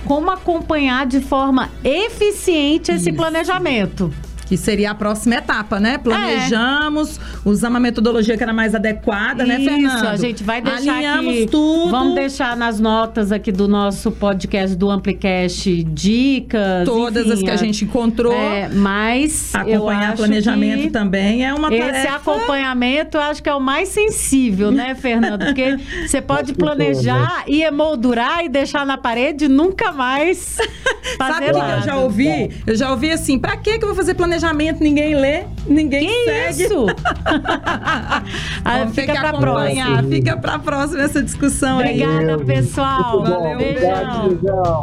como 0.06 0.30
acompanhar 0.32 1.06
de 1.06 1.20
forma 1.20 1.70
eficiente 1.84 2.92
esse 2.92 3.10
Isso. 3.10 3.18
planejamento 3.18 4.12
que 4.52 4.58
seria 4.58 4.92
a 4.92 4.96
próxima 4.96 5.36
etapa, 5.36 5.80
né? 5.80 5.98
Planejamos, 5.98 7.18
é. 7.18 7.22
usamos 7.46 7.78
a 7.78 7.80
metodologia 7.80 8.36
que 8.36 8.44
era 8.44 8.52
mais 8.52 8.76
adequada, 8.76 9.46
né, 9.46 9.58
Isso, 9.58 9.72
né, 9.72 9.78
Fernando? 9.78 10.08
a 10.08 10.16
gente 10.18 10.44
vai 10.44 10.62
deixar 10.62 10.92
Alinhamos 10.92 11.34
aqui, 11.34 11.48
tudo. 11.50 11.90
Vamos 11.90 12.16
deixar 12.16 12.58
nas 12.58 12.78
notas 12.78 13.32
aqui 13.32 13.50
do 13.50 13.66
nosso 13.66 14.12
podcast 14.12 14.76
do 14.76 14.92
Amplicast 14.92 15.84
dicas, 15.86 16.84
todas 16.84 17.28
enfim, 17.28 17.34
as 17.34 17.42
que 17.44 17.50
a 17.50 17.56
gente 17.56 17.86
encontrou. 17.86 18.34
É, 18.34 18.68
mas 18.68 19.56
acompanhar 19.56 20.18
planejamento 20.18 20.92
também 20.92 21.46
é 21.46 21.54
uma 21.54 21.70
esse 21.70 21.78
tarefa. 21.80 22.00
Esse 22.00 22.08
acompanhamento 22.10 23.16
eu 23.16 23.22
acho 23.22 23.42
que 23.42 23.48
é 23.48 23.56
o 23.56 23.62
mais 23.62 23.88
sensível, 23.88 24.70
né, 24.70 24.96
Fernando? 24.96 25.46
Porque 25.46 25.78
você 26.06 26.20
pode 26.22 26.52
planejar 26.56 27.46
e 27.48 27.64
emoldurar 27.64 28.44
e 28.44 28.50
deixar 28.50 28.86
na 28.86 28.98
parede 28.98 29.46
e 29.46 29.48
nunca 29.48 29.94
mais 29.94 30.58
fazer 31.18 31.34
Sabe 31.34 31.52
o 31.52 31.66
que 31.66 31.72
eu 31.72 31.82
já 31.84 31.96
ouvi? 31.96 32.52
Eu 32.68 32.76
já 32.76 32.92
ouvi 32.92 33.12
assim, 33.12 33.40
para 33.40 33.56
que 33.56 33.80
que 33.80 33.86
eu 33.86 33.88
vou 33.88 33.96
fazer 33.96 34.14
planejamento 34.14 34.41
planejamento 34.42 34.84
ninguém 34.84 35.16
lê, 35.16 35.44
ninguém 35.68 36.08
que 36.08 36.24
segue. 36.26 36.64
Isso? 36.64 36.86
Aí 38.66 38.90
fica 38.90 39.14
pra 39.14 39.34
próxima. 39.34 40.04
Fica 40.04 40.38
pra 40.38 40.60
próxima 40.60 41.04
essa 41.04 41.22
discussão 41.22 41.80
Obrigada, 41.80 42.36
aí. 42.36 42.46
pessoal. 42.46 43.24
Valeu, 43.24 43.58
Beijão. 43.58 44.30
Beijão. 44.30 44.82